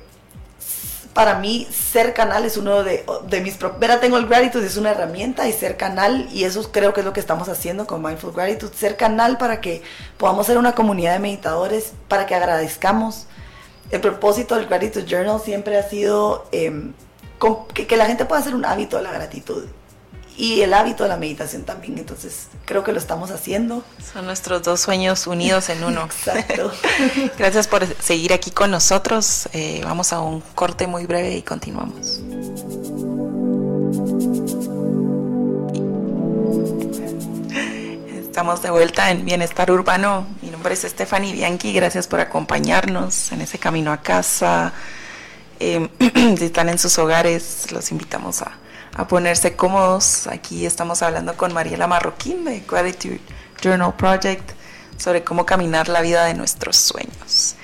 [1.13, 3.57] Para mí, ser canal es uno de, de mis...
[3.79, 7.07] Vera, tengo el gratitude, es una herramienta y ser canal, y eso creo que es
[7.07, 9.83] lo que estamos haciendo con Mindful Gratitude, ser canal para que
[10.17, 13.27] podamos ser una comunidad de meditadores, para que agradezcamos,
[13.93, 16.95] el propósito del Gratitude Journal siempre ha sido em,
[17.73, 19.67] que la gente pueda hacer un hábito de la gratitud
[20.37, 21.99] y el hábito de la meditación también.
[21.99, 23.85] Entonces, creo que lo estamos haciendo.
[24.13, 26.05] Son nuestros dos sueños unidos en uno.
[26.05, 26.73] Exacto.
[27.39, 29.49] Gracias por seguir aquí con nosotros.
[29.53, 32.21] Eh, vamos a un corte muy breve y continuamos.
[38.17, 40.27] Estamos de vuelta en Bienestar Urbano.
[40.43, 41.73] Mi nombre es Stephanie Bianchi.
[41.73, 44.73] Gracias por acompañarnos en ese camino a casa.
[45.61, 45.89] Eh,
[46.39, 48.59] si están en sus hogares, los invitamos a
[48.95, 50.27] a ponerse cómodos.
[50.27, 53.21] Aquí estamos hablando con Mariela Marroquín de Gratitude
[53.61, 54.53] Journal Project
[54.97, 57.57] sobre cómo caminar la vida de nuestros sueños.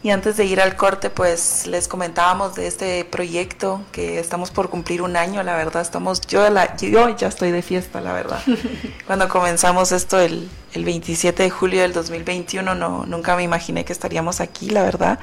[0.00, 4.70] Y antes de ir al corte, pues les comentábamos de este proyecto que estamos por
[4.70, 8.40] cumplir un año, la verdad, estamos, yo, la, yo ya estoy de fiesta, la verdad.
[9.06, 13.92] Cuando comenzamos esto el, el 27 de julio del 2021, no, nunca me imaginé que
[13.92, 15.18] estaríamos aquí, la verdad.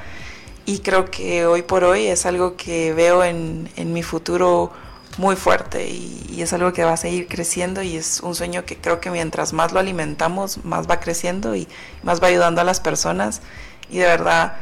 [0.66, 4.72] Y creo que hoy por hoy es algo que veo en, en mi futuro
[5.18, 8.76] muy fuerte y, es algo que va a seguir creciendo y es un sueño que
[8.76, 11.66] creo que mientras más lo alimentamos, más va creciendo y
[12.02, 13.40] más va ayudando a las personas.
[13.88, 14.56] Y de verdad,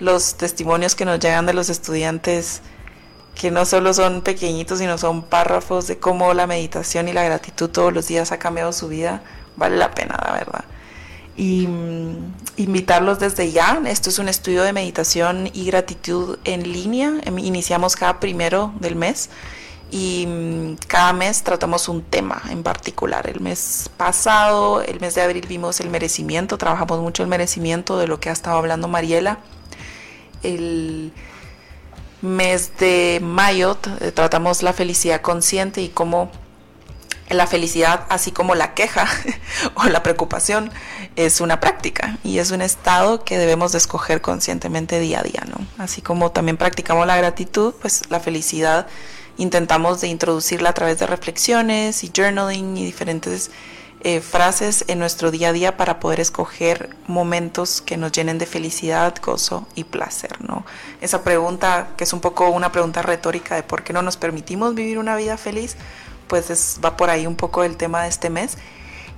[0.00, 2.60] los testimonios que nos llegan de los estudiantes,
[3.40, 7.70] que no solo son pequeñitos, sino son párrafos de cómo la meditación y la gratitud
[7.70, 9.22] todos los días ha cambiado su vida,
[9.56, 10.64] vale la pena, la verdad.
[11.36, 13.80] Y mm, invitarlos desde ya.
[13.86, 17.12] Esto es un estudio de meditación y gratitud en línea.
[17.22, 19.30] Em, iniciamos cada primero del mes
[19.92, 23.28] y mm, cada mes tratamos un tema en particular.
[23.28, 28.08] El mes pasado, el mes de abril vimos el merecimiento, trabajamos mucho el merecimiento de
[28.08, 29.38] lo que ha estado hablando Mariela.
[30.42, 31.12] El
[32.22, 36.32] mes de mayo eh, tratamos la felicidad consciente y cómo
[37.28, 39.06] la felicidad, así como la queja
[39.74, 40.70] o la preocupación,
[41.16, 45.44] es una práctica y es un estado que debemos de escoger conscientemente día a día,
[45.46, 45.66] ¿no?
[45.76, 48.86] Así como también practicamos la gratitud, pues la felicidad
[49.42, 53.50] intentamos de introducirla a través de reflexiones y journaling y diferentes
[54.04, 58.46] eh, frases en nuestro día a día para poder escoger momentos que nos llenen de
[58.46, 60.64] felicidad, gozo y placer, ¿no?
[61.00, 64.76] Esa pregunta, que es un poco una pregunta retórica de por qué no nos permitimos
[64.76, 65.76] vivir una vida feliz,
[66.28, 68.58] pues va por ahí un poco el tema de este mes.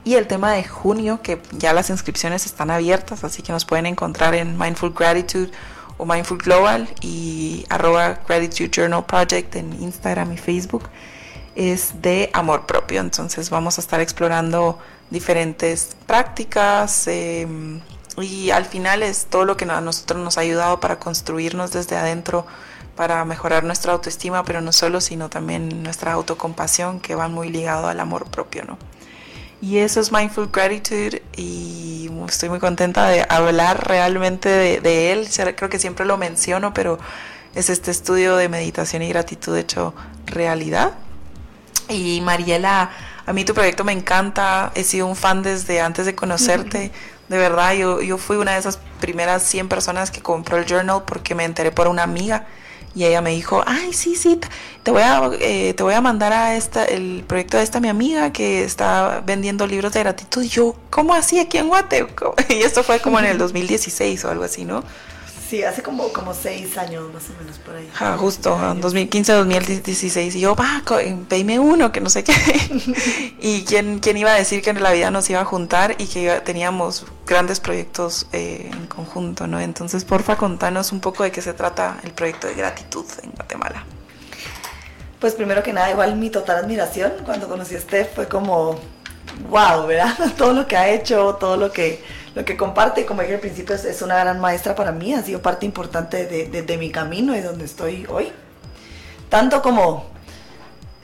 [0.06, 3.86] Y el tema de junio, que ya las inscripciones están abiertas, así que nos pueden
[3.86, 5.50] encontrar en Mindful Gratitude
[5.97, 10.88] o Mindful Global y arroba Gratitude Journal Project en Instagram y Facebook
[11.55, 13.01] es de amor propio.
[13.01, 14.78] Entonces vamos a estar explorando
[15.11, 17.80] diferentes prácticas em,
[18.16, 21.97] y al final es todo lo que a nosotros nos ha ayudado para construirnos desde
[21.97, 22.47] adentro,
[22.97, 27.88] para mejorar nuestra autoestima, pero no solo, sino también nuestra autocompasión que va muy ligado
[27.88, 28.78] al amor propio, ¿no?
[29.64, 35.26] Y eso es Mindful Gratitude y estoy muy contenta de hablar realmente de, él.
[35.56, 36.98] Creo que siempre lo menciono, pero
[37.54, 39.94] es este estudio de meditación y gratitud hecho
[40.26, 40.92] realidad.
[41.88, 42.90] Y Mariela,
[43.24, 46.92] a mí tu proyecto me encanta, he sido un fan desde antes de conocerte.
[47.30, 51.04] De verdad, yo, yo fui una de esas primeras 100 personas que compró el journal
[51.06, 52.46] porque me enteré por una amiga
[52.95, 54.38] y ella me dijo, ay, sí, sí,
[54.82, 57.88] te voy a, eh, te voy a mandar a esta, el proyecto de esta mi
[57.88, 60.42] amiga que está vendiendo libros de gratitud.
[60.42, 62.07] Y yo, ¿cómo así aquí en Guate?
[62.49, 64.84] Y esto fue como en el 2016 o algo así, ¿no?
[65.55, 67.88] Sí, hace como, como seis años más o menos por ahí.
[68.00, 70.34] Ah, justo, en 2015, 2016.
[70.34, 70.82] Y yo, va,
[71.28, 72.34] pedime uno, que no sé qué.
[73.40, 76.09] y quién, quién iba a decir que en la vida nos iba a juntar y
[76.09, 79.61] que teníamos grandes proyectos eh, en conjunto, ¿no?
[79.61, 83.84] Entonces, porfa, contanos un poco de qué se trata el proyecto de gratitud en Guatemala.
[85.20, 88.80] Pues primero que nada, igual mi total admiración cuando conocí a Steph fue como,
[89.50, 90.16] wow, ¿verdad?
[90.36, 92.02] todo lo que ha hecho, todo lo que
[92.35, 95.41] lo que comparte, como dije al principio, es, una gran maestra para mí, ha sido
[95.41, 98.32] parte importante de, mi camino y donde estoy hoy.
[99.28, 100.07] Tanto como,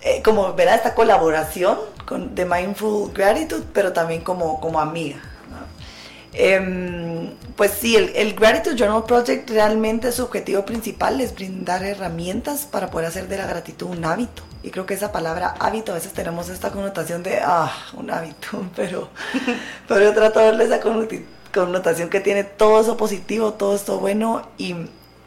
[0.03, 5.21] eh, como verá esta colaboración con, de Mindful Gratitude, pero también como, como amiga.
[6.33, 12.91] Em, pues sí, el, Gratitude Journal Project realmente su objetivo principal es brindar herramientas para
[12.91, 14.43] poder hacer de la gratitud un hábito.
[14.63, 18.65] Y creo que esa palabra hábito, a veces tenemos esta connotación de, ah, un hábito,
[18.77, 19.09] pero,
[19.89, 20.81] pero yo trato de darle esa
[21.53, 24.77] connotación que tiene todo eso positivo, todo esto bueno y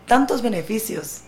[0.07, 1.21] tantos beneficios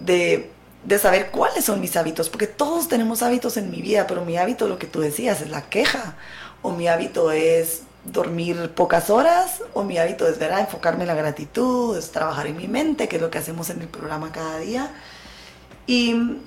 [0.00, 0.50] de,
[0.84, 4.36] de saber cuáles son mis hábitos, porque todos tenemos hábitos en mi vida, pero mi
[4.36, 6.16] hábito, lo que tú decías, es la queja,
[6.60, 11.14] o mi hábito es dormir pocas horas, o mi hábito es ver enfocarme en la
[11.14, 14.58] gratitud, es trabajar en mi mente, que es lo que hacemos en el programa cada
[14.58, 14.90] día.
[15.86, 16.38] Y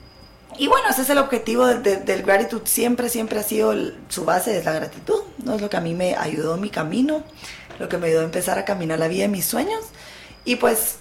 [0.58, 2.66] y bueno, ese es el objetivo del gratitude.
[2.66, 3.74] Siempre, siempre ha sido
[4.08, 5.22] su base, es la gratitud.
[5.44, 5.56] ¿no?
[5.56, 7.24] Es lo que a mí me ayudó en mi camino,
[7.78, 9.84] lo que me ayudó a empezar a caminar la vida de mis sueños.
[10.46, 10.98] Y pues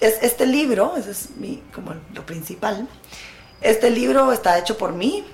[0.00, 2.88] es este libro, ese es mi, como lo principal.
[3.60, 5.24] Este libro está hecho por mí.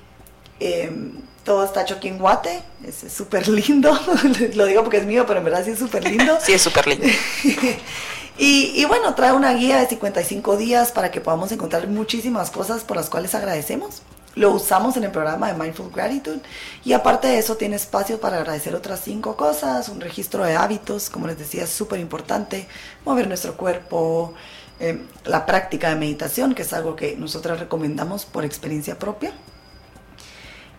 [0.60, 1.12] Em,
[1.44, 2.62] todo está hecho aquí en Guate.
[2.86, 3.98] Es súper lindo.
[4.54, 6.38] lo digo porque es mío, pero en verdad sí es súper lindo.
[6.40, 7.06] sí, es súper lindo.
[8.38, 12.84] y, y, bueno, trae una guía de 55 días para que podamos encontrar muchísimas cosas
[12.84, 14.02] por las cuales agradecemos.
[14.34, 16.40] Lo usamos en el programa de Mindful Gratitude
[16.84, 21.10] y aparte de eso tiene espacio para agradecer otras cinco cosas, un registro de hábitos,
[21.10, 22.66] como les decía, es súper importante,
[23.04, 24.32] mover nuestro cuerpo,
[24.80, 29.34] eh, la práctica de meditación, que es algo que nosotras recomendamos por experiencia propia.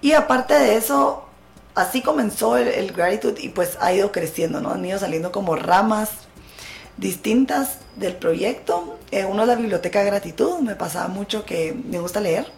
[0.03, 1.23] Y aparte de eso,
[1.75, 4.71] así comenzó el, Gratitude y pues ha ido creciendo, ¿no?
[4.71, 6.09] Han ido saliendo como ramas
[6.97, 8.99] distintas del proyecto.
[9.11, 12.51] Eh, uno es la biblioteca de gratitud, me pasaba mucho que me gusta leer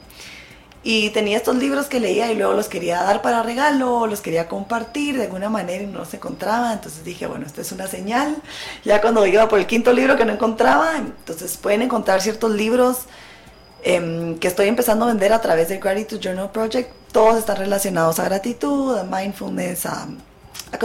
[0.81, 4.47] y tenía estos libros que leía y luego los quería dar para regalo, los quería
[4.47, 6.73] compartir de alguna manera y no se encontraba.
[6.73, 8.37] Entonces dije, bueno, esto es una señal.
[8.83, 13.05] Ya cuando iba por el quinto libro que no encontraba, entonces pueden encontrar ciertos libros
[13.83, 17.04] em, que estoy empezando a vender a través del Gratitude Journal Project.
[17.15, 20.09] Todos están relacionados a gratitud, a mindfulness, a,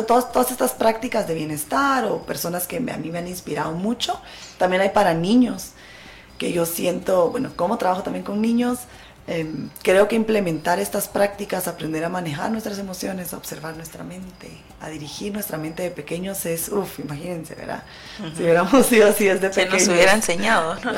[0.07, 4.21] todas, todas estas prácticas de bienestar o personas que a mí me han inspirado mucho.
[4.57, 5.73] También hay para niños,
[6.39, 8.79] que yo siento, bueno, como trabajo también con niños,
[9.27, 14.51] Em, creo que implementar estas prácticas, aprender a manejar nuestras emociones, a observar nuestra mente,
[14.81, 17.85] a dirigir nuestra mente de pequeños es, uff, imagínense, ¿verdad?
[18.37, 19.83] Si hubiéramos sido así desde pequeños.
[19.83, 20.91] Se nos hubiera enseñado, ¿no?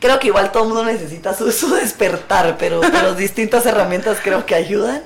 [0.00, 4.46] Creo que igual todo el mundo necesita su, su despertar, pero, pero distintas herramientas creo
[4.46, 5.02] que ayudan.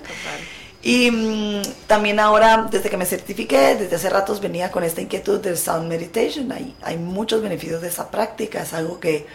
[0.83, 5.41] Y mm, también ahora, desde que me certifiqué, desde hace ratos venía con esta inquietud
[5.41, 6.51] del Sound Meditation.
[6.53, 9.27] Hay, hay muchos beneficios de esa práctica, es algo que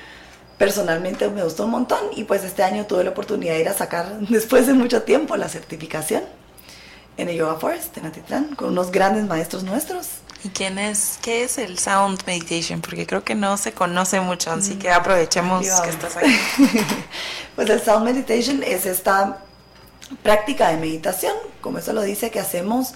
[0.57, 3.73] personalmente me gustó un montón y pues este año tuve la oportunidad de ir a
[3.73, 6.23] sacar después de mucho tiempo la certificación
[7.17, 10.07] en el Yoga Forest en Atitlán con unos grandes maestros nuestros.
[10.43, 12.81] ¿Y quién es, qué es el Sound Meditation?
[12.81, 16.39] Porque creo que no se conoce mucho, así que aprovechemos que estás aquí.
[17.55, 19.39] pues el Sound Meditation es esta
[20.23, 22.93] práctica de meditación, como eso lo dice, que hacemos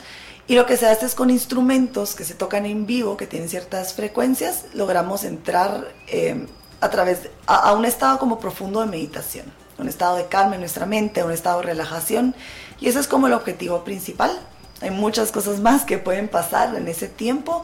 [0.47, 3.47] y lo que se hace es con instrumentos que se tocan en vivo, que tienen
[3.47, 6.45] ciertas frecuencias, logramos entrar eh,
[6.81, 9.45] a través a, un estado como profundo de meditación,
[9.77, 12.35] un estado de calma en nuestra mente, un estado de relajación
[12.81, 14.37] y ese es como el objetivo principal.
[14.81, 17.63] Hay muchas cosas más que pueden pasar en ese tiempo,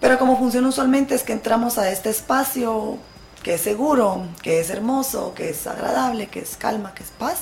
[0.00, 2.96] pero como funciona usualmente es que entramos a este espacio
[3.42, 7.40] que es seguro, que es hermoso, que es agradable, que es calma, que es paz.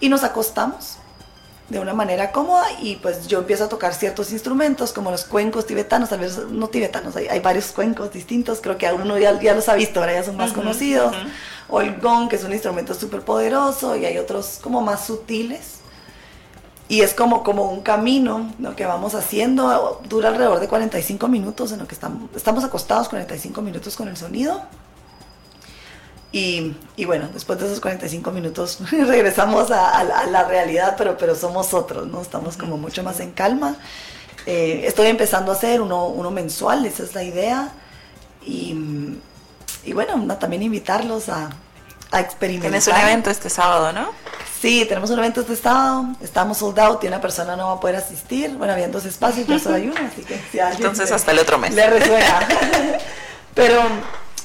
[0.00, 0.98] Y nos acostamos
[1.68, 5.64] de una manera cómoda y pues yo empiezo a tocar ciertos instrumentos como los cuencos
[5.64, 9.68] tibetanos, tal vez no tibetanos, hay, varios cuencos distintos, creo que uno ya, ya los
[9.70, 11.14] ha visto, ahora ya son más conocidos,
[11.70, 15.83] o el gong que es un instrumento súper poderoso y hay otros como más sutiles
[16.88, 21.72] y es como, como un camino lo que vamos haciendo, dura alrededor de 45 minutos
[21.72, 24.62] en lo que estamos, estamos acostados 45 minutos con el sonido
[26.34, 31.72] y, y, bueno, después de esos 45 minutos regresamos a, la realidad, pero, pero somos
[31.72, 32.20] otros, ¿no?
[32.20, 33.76] Estamos como mucho más en calma.
[34.44, 37.72] Eh, estoy empezando a hacer uno, uno mensual, esa es la idea.
[38.44, 38.76] Y,
[39.84, 41.50] y bueno, también invitarlos a,
[42.14, 42.70] a experimentar.
[42.70, 44.10] Tienes un evento este sábado, ¿no?
[44.60, 47.80] Sí, tenemos un evento este sábado, estamos sold out y una persona no va a
[47.80, 48.50] poder asistir.
[48.56, 51.58] Bueno, había dos espacios, yo solo hay uno, así que si Entonces hasta el otro
[51.58, 51.74] mes.
[51.74, 52.48] Le resuena.
[53.54, 53.82] pero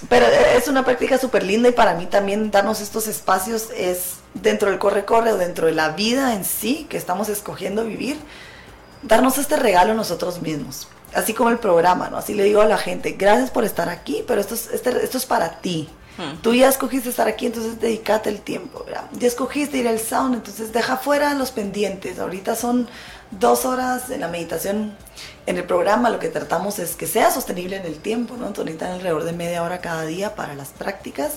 [0.08, 4.70] pero es una práctica súper linda y para mí también darnos estos espacios es dentro
[4.70, 8.18] del corre-corre o dentro de la vida en sí que estamos escogiendo vivir,
[9.04, 10.88] darnos este regalo nosotros mismos.
[11.14, 12.18] Así como el programa, ¿no?
[12.18, 15.18] Así le digo a la gente, gracias por estar aquí, pero esto es, este, esto
[15.18, 15.90] es para ti.
[16.20, 16.38] Hmm.
[16.44, 18.84] Tú ya escogiste estar aquí, entonces dedícate el tiempo.
[18.86, 19.06] ¿verdad?
[19.14, 22.20] Ya escogiste ir al sound, entonces deja fuera los pendientes.
[22.20, 22.88] Ahorita son
[23.32, 24.94] dos horas en la meditación
[25.50, 28.46] en el programa lo que tratamos es que sea sostenible en el tiempo, ¿no?
[28.46, 31.34] Entonces necesitan alrededor de media hora cada día para las prácticas.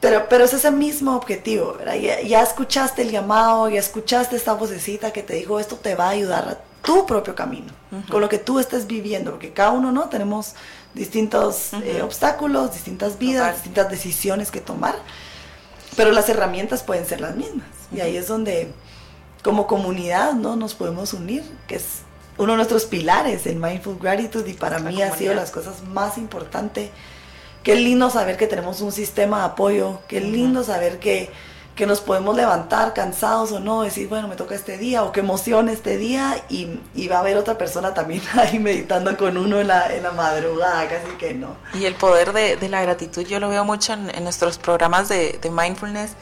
[0.00, 1.94] Pero, pero es ese mismo objetivo, ¿verdad?
[1.96, 6.10] Ya, escuchaste el llamado, ya escuchaste esta vocecita que te dijo esto te va a
[6.10, 7.72] ayudar a tu propio camino,
[8.08, 10.08] con lo que tú estés viviendo, porque cada uno, ¿no?
[10.08, 10.54] Tenemos
[10.96, 14.96] distintos eh, obstáculos, distintas vidas, distintas decisiones que tomar,
[15.94, 17.68] pero las herramientas pueden ser las mismas.
[17.94, 18.72] Y ahí es donde
[19.44, 20.56] como comunidad, ¿no?
[20.56, 22.00] Nos podemos unir, que es
[22.38, 26.18] uno de nuestros pilares en Mindful Gratitude y para mí ha sido las cosas más
[26.18, 26.90] importantes.
[27.62, 31.30] Qué lindo saber que tenemos un sistema de apoyo, qué lindo saber que,
[31.76, 35.20] que nos podemos levantar cansados o no, decir, bueno, me toca este día o qué
[35.20, 39.60] emoción este día y, y va a haber otra persona también ahí meditando con uno
[39.60, 41.54] en la, en la madrugada, casi que no.
[41.74, 45.38] Y el poder de, de la gratitud yo lo veo mucho en, nuestros programas de,
[45.40, 46.12] de mindfulness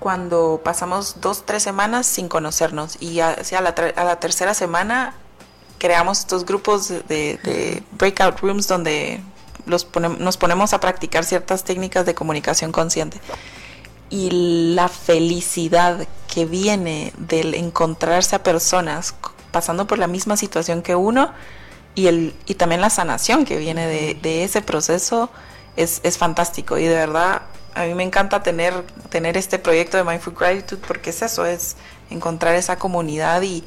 [0.00, 5.14] cuando pasamos dos, tres semanas sin conocernos y hacia la, a la tercera semana
[5.78, 9.20] creamos estos grupos de, breakout rooms donde
[9.66, 9.86] los
[10.18, 13.20] nos ponemos a practicar ciertas técnicas de comunicación consciente
[14.10, 14.30] y
[14.74, 19.14] la felicidad que viene del encontrarse a personas
[19.50, 21.32] pasando por la misma situación que uno
[21.94, 25.30] y, el, y también la sanación que viene de, ese proceso
[25.76, 26.76] es, es, fantástico.
[26.76, 27.42] Y de verdad
[27.74, 28.74] a mí me encanta tener,
[29.08, 31.76] tener este proyecto de Mindful Gratitude porque es eso, es
[32.10, 33.64] encontrar esa comunidad y,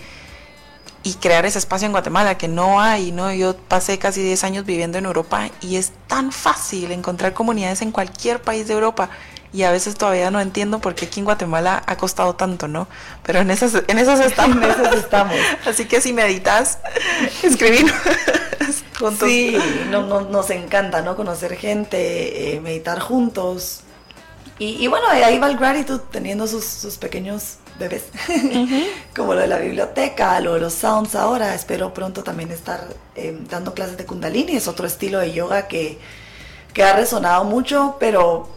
[1.03, 3.33] y crear ese espacio en Guatemala que no hay, ¿no?
[3.33, 7.91] Yo pasé casi 10 años viviendo en Europa y es tan fácil encontrar comunidades en
[7.91, 9.09] cualquier país de Europa
[9.51, 12.87] y a veces todavía no entiendo por qué aquí en Guatemala ha costado tanto, ¿no?
[13.23, 14.63] Pero en esas, en esas estamos.
[14.95, 15.35] estamos.
[15.65, 16.79] Así que si meditas,
[17.41, 17.91] escribir
[19.19, 19.57] Sí,
[19.89, 21.15] no, nos encanta, ¿no?
[21.15, 23.81] Conocer gente, eh, meditar juntos.
[24.61, 28.03] Y, bueno, ahí va el gratitud teniendo sus, sus pequeños bebés,
[29.15, 31.55] como lo de la biblioteca, lo de los sounds ahora.
[31.55, 35.97] Espero pronto también estar eh, dando clases de kundalini, es otro estilo de yoga que,
[36.73, 38.49] que ha resonado mucho, pero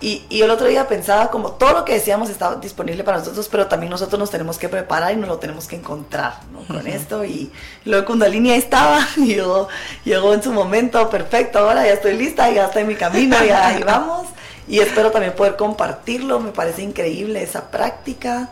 [0.00, 3.48] y, y, el otro día pensaba como todo lo que decíamos estaba disponible para nosotros,
[3.50, 6.34] pero también nosotros nos tenemos que preparar y nos lo tenemos que encontrar
[6.68, 7.24] con esto.
[7.24, 7.50] Y
[7.84, 9.66] lo de Kundalini ahí estaba, llegó,
[10.04, 13.66] llegó en su momento perfecto, ahora ya estoy lista, ya estoy en mi camino, ya
[13.66, 14.28] ahí vamos.
[14.68, 18.50] Y espero también poder compartirlo, me parece increíble esa práctica.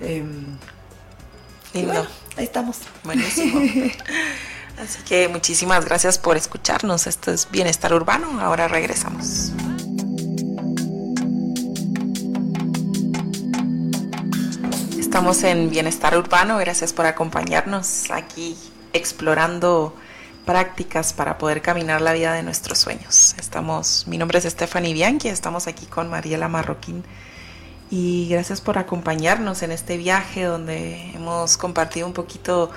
[0.00, 0.22] Eh,
[1.72, 2.78] y bueno, ahí estamos.
[3.02, 3.60] Buenísimo.
[4.78, 7.06] Así que muchísimas gracias por escucharnos.
[7.06, 8.40] Esto es Bienestar Urbano.
[8.40, 9.52] Ahora regresamos.
[14.98, 18.56] Estamos en Bienestar Urbano, gracias por acompañarnos aquí
[18.92, 19.96] explorando
[20.48, 23.34] prácticas para poder caminar la vida de nuestros sueños.
[23.38, 27.04] Estamos, mi nombre es Stephanie Bianchi, estamos aquí con Mariela Marroquín
[27.90, 32.70] y gracias por acompañarnos en este viaje donde hemos compartido un poquito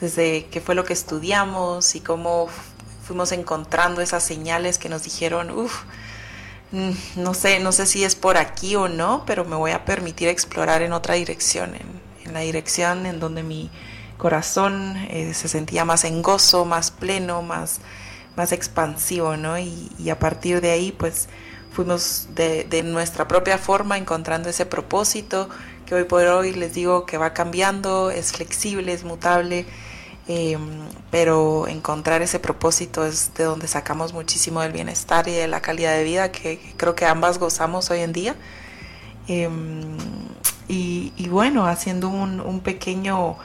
[0.00, 2.48] desde qué fue lo que estudiamos y cómo
[3.06, 5.84] fuimos encontrando esas señales que nos dijeron, uff,
[6.72, 9.84] Mm, no sé, no sé si es por aquí o no, pero me voy a
[9.84, 13.70] permitir explorar en otra dirección, en, la dirección en donde mi
[14.20, 17.80] corazón eh, se sentía más en gozo, más pleno, más,
[18.36, 19.58] más expansivo, ¿no?
[19.58, 21.28] Y, a partir de ahí, pues
[21.72, 25.48] fuimos de, nuestra propia forma encontrando ese propósito
[25.86, 29.66] que hoy por hoy les digo que va cambiando, es flexible, es mutable
[30.32, 30.60] Em,
[31.10, 35.92] pero encontrar ese propósito es de donde sacamos muchísimo del bienestar y de la calidad
[35.96, 38.36] de vida que creo que ambas gozamos hoy en día.
[39.26, 39.96] Em,
[40.68, 43.36] y, bueno, haciendo un, pequeño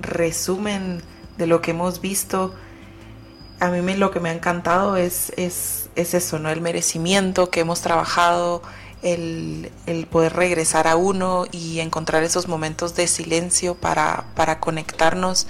[0.00, 1.02] resumen
[1.38, 2.54] de lo que hemos visto,
[3.60, 6.50] a mí lo que me ha encantado es, es, eso, ¿no?
[6.50, 8.62] El merecimiento que hemos trabajado,
[9.02, 15.46] el, el, poder regresar a uno y encontrar esos momentos de silencio para, para conectarnos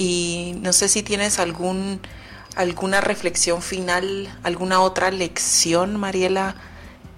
[0.00, 2.00] y no sé si tienes algún,
[2.56, 6.56] alguna reflexión final, alguna otra lección, Mariela,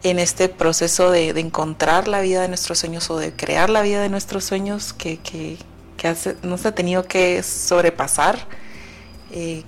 [0.03, 4.03] en este proceso de, encontrar la vida de nuestros sueños o de crear la vida
[4.03, 5.59] de nuestros sueños que, que,
[6.03, 8.37] que nos ha tenido que sobrepasar.
[9.31, 9.63] Eh,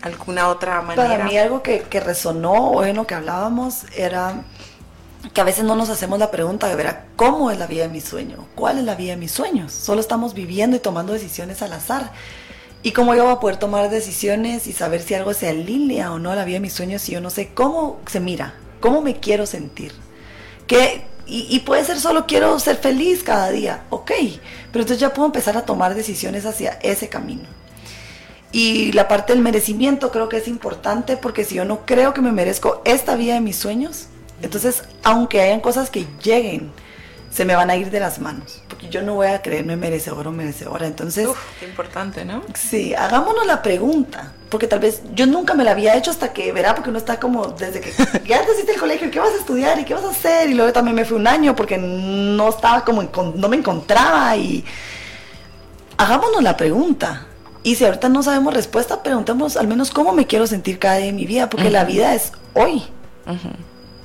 [0.00, 1.08] alguna otra manera.
[1.08, 4.42] Para mí algo que, resonó hoy en lo que hablábamos era
[5.32, 7.88] que a veces no nos hacemos la pregunta de ver cómo es la vida de
[7.88, 9.72] mi sueño, cuál es la vida de mis sueños.
[9.72, 12.12] Solo estamos viviendo y tomando decisiones al azar.
[12.82, 16.18] Y cómo yo voy a poder tomar decisiones y saber si algo se alinea o
[16.18, 19.02] no a la vida de mis sueños si yo no sé cómo se mira, cómo
[19.02, 19.92] me quiero sentir.
[20.66, 24.12] Que, y, puede ser solo quiero ser feliz cada día, ok,
[24.70, 27.42] pero entonces ya puedo empezar a tomar decisiones hacia ese camino.
[28.52, 32.20] Y la parte del merecimiento creo que es importante porque si yo no creo que
[32.20, 34.06] me merezco esta vida de mis sueños,
[34.40, 36.70] entonces aunque hayan cosas que lleguen,
[37.30, 40.32] se me van a ir de las manos, yo no voy a creerme merecedor o
[40.32, 40.86] merecedora.
[40.86, 42.42] Entonces, Uf, qué importante, ¿no?
[42.54, 46.52] Sí, hagámonos la pregunta, porque tal vez yo nunca me la había hecho hasta que,
[46.52, 47.90] verá, porque uno está como desde que
[48.26, 50.48] ya te el colegio, ¿qué vas a estudiar y qué vas a hacer?
[50.48, 53.02] Y luego también me fui un año porque no estaba como,
[53.34, 54.64] no me encontraba y
[55.96, 57.26] hagámonos la pregunta.
[57.62, 61.06] Y si ahorita no sabemos respuesta, preguntemos al menos cómo me quiero sentir cada día
[61.06, 62.84] de mi vida, porque la vida es hoy.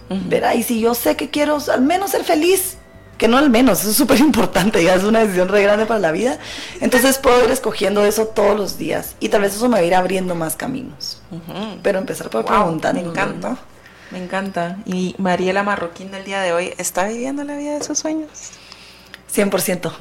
[0.10, 2.78] Verá, y si yo sé que quiero al menos ser feliz,
[3.22, 6.00] que no al menos, eso es súper importante, ya es una decisión re grande para
[6.00, 6.40] la vida.
[6.80, 9.84] Entonces puedo ir escogiendo eso todos los días y tal vez eso me va a
[9.84, 11.22] ir abriendo más caminos.
[11.84, 12.96] Pero empezar por preguntar.
[12.96, 13.58] Me encanta,
[14.10, 14.78] me encanta.
[14.88, 18.28] ¿Y Mariela Marroquín del día de hoy está viviendo la vida de sus sueños?
[19.32, 19.94] 100%.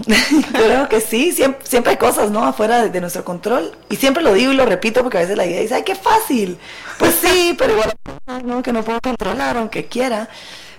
[0.52, 2.42] Creo que sí, siempre, hay cosas, ¿no?
[2.46, 3.76] Afuera de, nuestro control.
[3.90, 5.94] Y siempre lo digo y lo repito porque a veces la idea dice, ay, qué
[5.94, 6.56] fácil.
[6.98, 7.92] Pues sí, pero igual,
[8.46, 10.30] no, que no puedo controlar aunque quiera.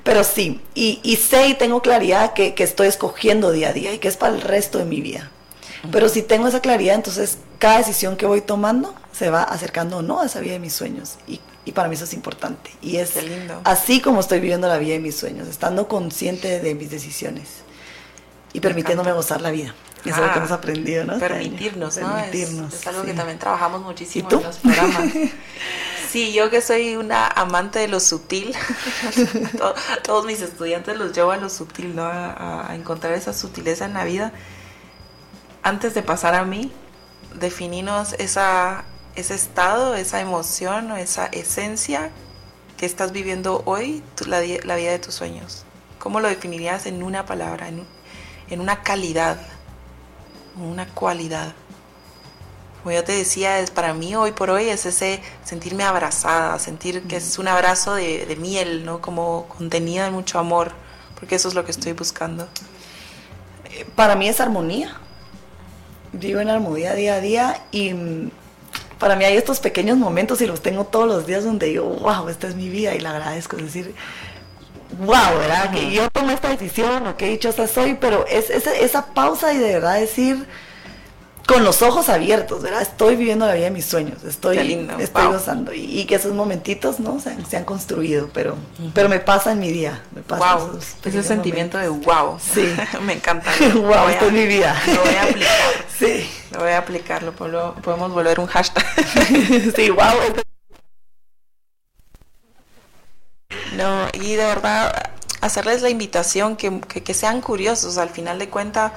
[0.04, 4.08] Pero sí, y, sé y tengo claridad que, estoy escogiendo día a día y que
[4.08, 5.30] es para el resto de mi vida.
[5.92, 10.02] Pero si tengo esa claridad, entonces cada decisión que voy tomando se va acercando o
[10.02, 11.16] no a esa vida de mis sueños.
[11.28, 12.72] Y Y para mí eso es importante.
[12.82, 13.62] Y es lindo.
[13.64, 17.48] así como estoy viviendo la vida de mis sueños, estando consciente de mis decisiones
[18.54, 19.76] y permitiéndome gozar la vida.
[20.06, 21.20] Es lo que Ah, hemos aprendido, ¿no?
[21.20, 22.18] Permitirnos, ¿no?
[22.18, 22.74] Es- Permitirnos.
[22.74, 23.08] Es, algo sí.
[23.08, 25.04] que también trabajamos muchísimo en los programas.
[26.12, 28.54] Sí, yo que soy una amante de lo sutil,
[29.58, 29.74] to-
[30.04, 32.04] todos mis estudiantes los llevo a lo sutil, ¿no?
[32.04, 34.34] A, a encontrar esa sutileza en la vida.
[35.64, 36.70] Antes de pasar a mí,
[37.40, 38.84] definimos esa,
[39.16, 42.10] ese estado, esa emoción o esa esencia
[42.78, 45.64] que estás viviendo hoy, tu- la, la vida de tus sueños.
[46.00, 47.86] ¿Cómo lo definirías en una palabra, en,
[48.50, 49.38] en una calidad,
[50.58, 51.54] una cualidad?
[52.82, 57.04] Como yo te decía, es para mí hoy por hoy es ese sentirme abrazada, sentir
[57.04, 59.02] que es un abrazo de, de miel, ¿no?
[59.02, 60.72] Como contenida en mucho amor,
[61.20, 62.48] porque eso es lo que estoy buscando.
[63.96, 64.98] para mí es armonía.
[66.14, 68.32] Vivo en armonía día a día y mm,
[69.02, 72.30] para mí hay estos pequeños momentos y los tengo todos los días donde digo, wow,
[72.30, 73.58] esta es mi vida y la agradezco.
[73.58, 73.96] Es decir,
[75.00, 75.72] wow, ¿verdad?
[75.72, 79.58] Que yo tomé esta decisión o qué dichosa soy, pero es, es esa pausa y
[79.58, 80.48] de verdad decir
[81.48, 82.82] con los ojos abiertos, ¿verdad?
[82.82, 85.34] Estoy viviendo la vida de mis sueños, estoy, lindo, estoy wow.
[85.34, 87.20] gozando y, y que esos momentitos, ¿no?
[87.20, 88.56] Se han, se han construido, pero,
[88.94, 90.02] pero me pasa en mi día.
[90.16, 92.06] Me pasa Wow, ese sentimiento momentos.
[92.06, 92.40] de wow.
[92.40, 92.74] Sí.
[93.06, 93.52] Me encanta.
[93.74, 94.80] Wow, esta es mi vida.
[94.88, 95.52] Lo voy a aplicar.
[96.00, 96.28] Sí.
[96.52, 98.86] Lo voy a aplicar, lo podemos volver un hashtag.
[99.76, 100.06] sí, wow.
[100.26, 100.51] este-
[103.76, 105.12] No, y de verdad,
[105.42, 107.98] hacerles la invitación que, que, que sean curiosos.
[107.98, 108.92] Al final de cuentas,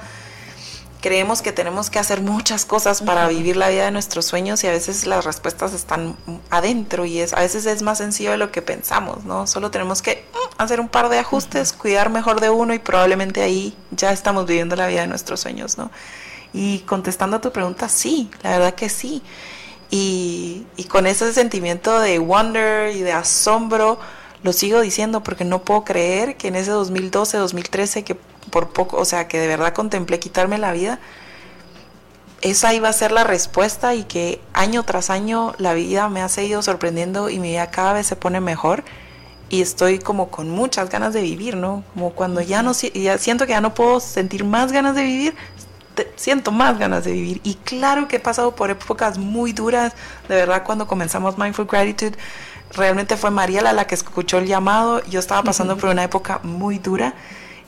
[1.05, 4.67] creemos que tenemos que hacer muchas cosas para vivir la vida de nuestros sueños y
[4.67, 6.15] a veces las respuestas están
[6.49, 9.45] adentro y es a veces es más sencillo de lo que pensamos, ¿no?
[9.45, 13.43] Solo tenemos que mm, hacer un par de ajustes, cuidar mejor de uno y probablemente
[13.43, 15.91] ahí ya estamos viviendo la vida de nuestros sueños, ¿no?
[16.53, 19.21] Y contestando a tu pregunta, sí, la verdad que sí.
[19.91, 23.99] Y, y con ese sentimiento de wonder y de asombro,
[24.45, 28.15] lo sigo diciendo porque no puedo creer que en ese 2012, 2013, que
[28.51, 30.99] por poco, o sea, que de verdad contemplé quitarme la vida,
[32.41, 36.29] esa iba a ser la respuesta y que año tras año la vida me ha
[36.29, 38.83] seguido sorprendiendo y mi vida cada vez se pone mejor
[39.49, 41.83] y estoy como con muchas ganas de vivir, ¿no?
[41.93, 45.35] Como cuando ya no ya siento que ya no puedo sentir más ganas de vivir,
[45.95, 47.41] te- siento más ganas de vivir.
[47.43, 49.93] Y claro que he pasado por épocas muy duras,
[50.29, 52.15] de verdad cuando comenzamos Mindful Gratitude,
[52.73, 56.79] realmente fue Mariela la que escuchó el llamado, yo estaba pasando por una época muy
[56.79, 57.13] dura.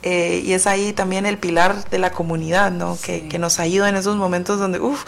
[0.04, 2.98] eh, y es ahí también el pilar de la comunidad, ¿no?
[3.02, 3.28] Que, Sí.
[3.30, 5.04] que nos ayuda en esos momentos donde, uff,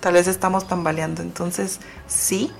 [0.00, 1.22] tal vez estamos tambaleando.
[1.22, 2.52] Entonces, sí.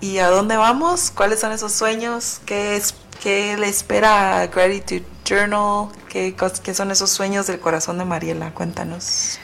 [0.00, 1.10] ¿Y a dónde vamos?
[1.14, 2.40] ¿Cuáles son esos sueños?
[2.46, 5.88] ¿Qué, es, qué le espera a Gratitude Journal?
[6.08, 8.52] ¿Qué, ¿Qué son esos sueños del corazón de Mariela?
[8.52, 9.38] Cuéntanos.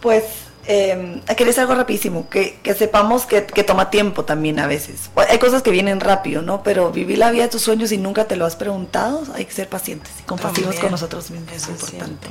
[0.00, 0.24] Pues,
[0.68, 5.10] eh, quería decir algo rapidísimo, que, que sepamos que, que toma tiempo también a veces.
[5.28, 6.62] Hay cosas que vienen rápido, ¿no?
[6.62, 9.52] Pero vivir la vida de tus sueños y nunca te lo has preguntado, hay que
[9.52, 12.28] ser pacientes y compasivos También, con nosotros mismos, es es importante.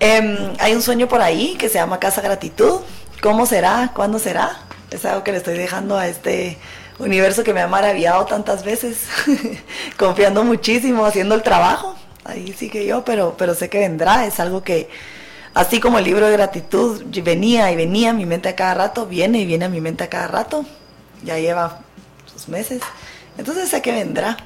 [0.00, 2.80] Eh, hay un sueño por ahí que se llama Casa Gratitud.
[3.20, 3.92] ¿Cómo será?
[3.94, 4.58] ¿Cuándo será?
[4.90, 6.58] Es algo que le estoy dejando a este
[6.98, 9.02] universo que me ha maravillado tantas veces,
[9.98, 11.94] confiando muchísimo, haciendo el trabajo.
[12.24, 14.26] Ahí sigue yo, pero, pero sé que vendrá.
[14.26, 14.88] Es algo que,
[15.56, 19.06] así como el libro de gratitud venía y venía a mi mente a cada rato,
[19.06, 20.66] viene y viene a mi mente a cada rato.
[21.24, 21.80] Ya lleva
[22.30, 22.82] sus meses.
[23.38, 24.36] Entonces sé que vendrá.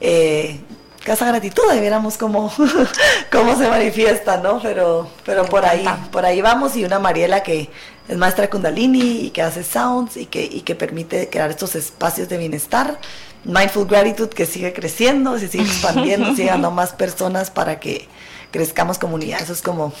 [0.00, 0.60] Eh,
[1.04, 2.52] Casa Gratitud, ahí viéramos cómo,
[3.32, 4.60] cómo se manifiesta, ¿no?
[4.60, 7.70] Pero, pero por ahí, por ahí vamos y una Mariela que
[8.08, 12.28] es maestra Kundalini y que hace sounds y que, y que permite crear estos espacios
[12.28, 12.98] de bienestar.
[13.44, 18.08] Mindful Gratitude que sigue creciendo, se sigue expandiendo, sigue a más personas para que
[18.50, 19.40] crezcamos comunidad.
[19.40, 19.92] Eso es como,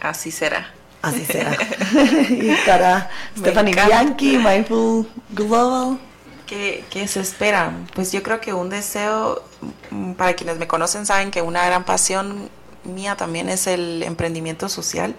[0.00, 0.72] Así será.
[1.02, 1.52] así será.
[2.30, 3.74] y para Stephanie.
[3.74, 5.98] Bianchi, Mindful Global.
[6.46, 7.72] ¿Qué, qué se espera?
[7.94, 9.42] Pues yo creo que un deseo,
[9.90, 12.48] mm, para quienes me conocen saben que una gran pasión
[12.84, 15.14] mía también es el emprendimiento social.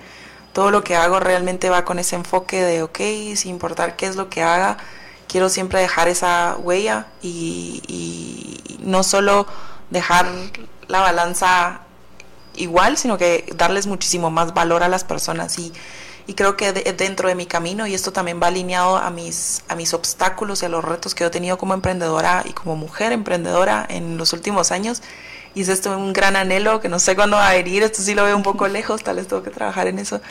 [0.53, 2.99] Todo lo que hago realmente va con ese enfoque de, ok,
[3.35, 4.77] sin importar qué es lo que haga,
[5.27, 9.45] quiero siempre dejar esa huella y, y no solo
[9.91, 10.25] dejar
[10.87, 11.81] la balanza
[12.55, 15.71] igual, sino que darles muchísimo más valor a las personas y,
[16.27, 19.63] y creo que de- dentro de mi camino, y esto también va alineado a mis,
[19.67, 22.75] a mis obstáculos y a los retos que yo he tenido como emprendedora y como
[22.75, 25.01] mujer emprendedora en los últimos años,
[25.55, 28.13] y es esto un gran anhelo que no sé cuándo va a venir, esto sí
[28.13, 30.21] lo veo un poco lejos, tal vez tengo que trabajar en eso,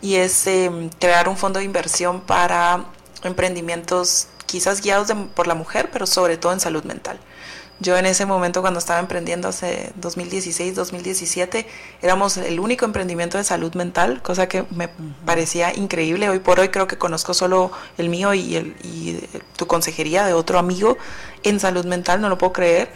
[0.00, 0.70] y es eh,
[1.00, 2.84] crear un fondo de inversión para
[3.24, 7.18] emprendimientos quizás guiados de- por la mujer, pero sobre todo en salud mental
[7.82, 11.66] Yo en ese momento cuando estaba emprendiendo hace 2016, 2017,
[12.00, 14.88] éramos el único emprendimiento de salud mental, cosa que me
[15.26, 16.28] parecía increíble.
[16.28, 19.18] Hoy por hoy creo que conozco solo el mío y, el, y
[19.56, 20.96] tu consejería de otro amigo
[21.42, 22.88] en salud mental, no lo puedo creer.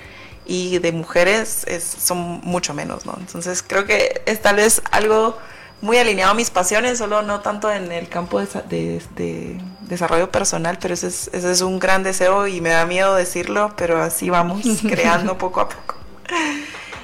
[0.46, 3.16] Y de mujeres es, son mucho menos, ¿no?
[3.18, 5.36] Entonces creo que es tal vez algo
[5.80, 10.78] muy alineado a mis pasiones, solo no tanto en el campo de, de, desarrollo personal,
[10.80, 14.30] pero ese es, ese es, un gran deseo y me da miedo decirlo, pero así
[14.30, 15.94] vamos creando poco a poco.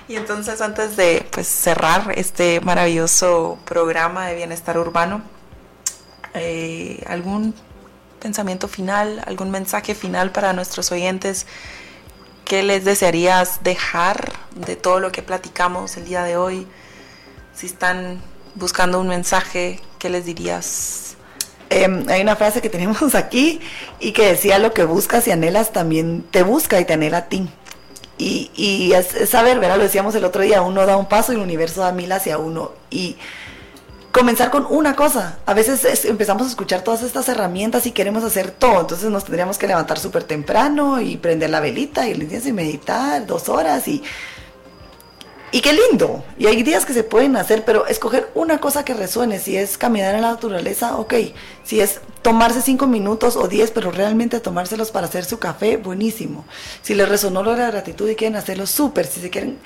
[0.08, 5.22] Y entonces antes de pues, cerrar este maravilloso programa de bienestar urbano,
[6.34, 7.54] eh, ¿algún
[8.20, 11.46] pensamiento final, algún mensaje final para nuestros oyentes?
[12.44, 16.66] ¿Qué les desearías dejar de todo lo que platicamos el día de hoy?
[17.54, 18.20] Si están
[18.54, 21.16] buscando un mensaje, ¿qué les dirías?
[21.70, 23.60] Em, hay una frase que tenemos aquí
[23.98, 27.28] y que decía lo que buscas y anhelas también te busca y te anhela a
[27.28, 27.48] ti.
[28.18, 29.78] Y, es, saber, ¿verdad?
[29.78, 32.38] Lo decíamos el otro día, uno da un paso y el universo da mil hacia
[32.38, 32.70] uno.
[32.88, 33.16] Y
[34.12, 35.38] comenzar con una cosa.
[35.46, 38.80] A veces empezamos a escuchar todas estas herramientas y queremos hacer todo.
[38.82, 43.48] Entonces nos tendríamos que levantar súper temprano y prender la velita y, y meditar dos
[43.48, 44.04] horas y
[45.52, 46.24] y qué lindo.
[46.38, 49.38] Y hay días que se pueden hacer, pero escoger una cosa que resuene.
[49.38, 51.14] Si es caminar en la naturaleza, ok.
[51.62, 56.46] Si es tomarse cinco minutos o diez, pero realmente tomárselos para hacer su café, buenísimo.
[56.80, 59.06] Si les resonó lo de la gratitud y quieren hacerlo, súper.
[59.06, 59.58] Si se quieren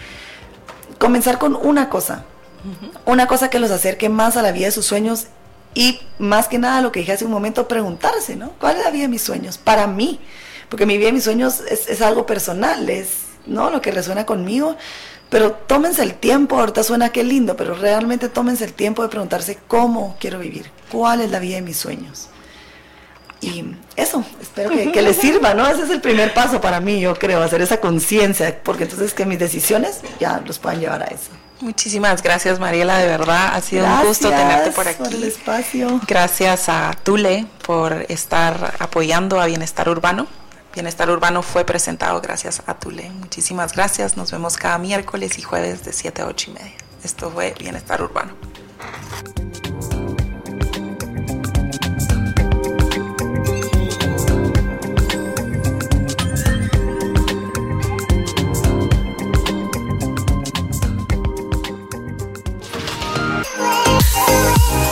[0.99, 2.25] comenzar con una cosa.
[3.05, 5.27] Una cosa que los acerque más a la vida de sus sueños
[5.73, 8.51] y más que nada lo que dije hace un momento, preguntarse, ¿no?
[8.59, 9.57] ¿Cuál es la vida de mis sueños?
[9.57, 10.19] Para mí.
[10.69, 13.71] Porque mi vida de mis sueños es, es algo personal, es ¿no?
[13.71, 14.77] lo que resuena conmigo
[15.29, 19.59] pero tómense el tiempo, ahorita suena que lindo, pero realmente tómense el tiempo de preguntarse
[19.67, 22.29] cómo quiero vivir, cuál es la vida de mis sueños.
[23.41, 23.65] Y
[23.97, 25.67] eso, espero que, les sirva, ¿no?
[25.69, 29.27] Ese es el primer paso para mí, yo creo, hacer esa conciencia, porque entonces que
[29.27, 31.31] mis decisiones ya los puedan llevar a eso.
[31.61, 33.55] Muchísimas gracias, Mariela, de verdad.
[33.55, 35.03] Ha sido un gusto tenerte por aquí.
[35.03, 36.01] Por el espacio.
[36.07, 40.27] Gracias a Tule por estar apoyando a Bienestar Urbano.
[40.77, 43.09] Bienestar Urbano fue presentado gracias a Tule.
[43.09, 44.19] Muchísimas gracias.
[44.19, 46.75] Nos vemos cada miércoles y jueves de 7 a 8 y media.
[47.03, 48.35] Esto fue Bienestar Urbano.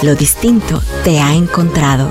[0.01, 2.11] Lo distinto te ha encontrado.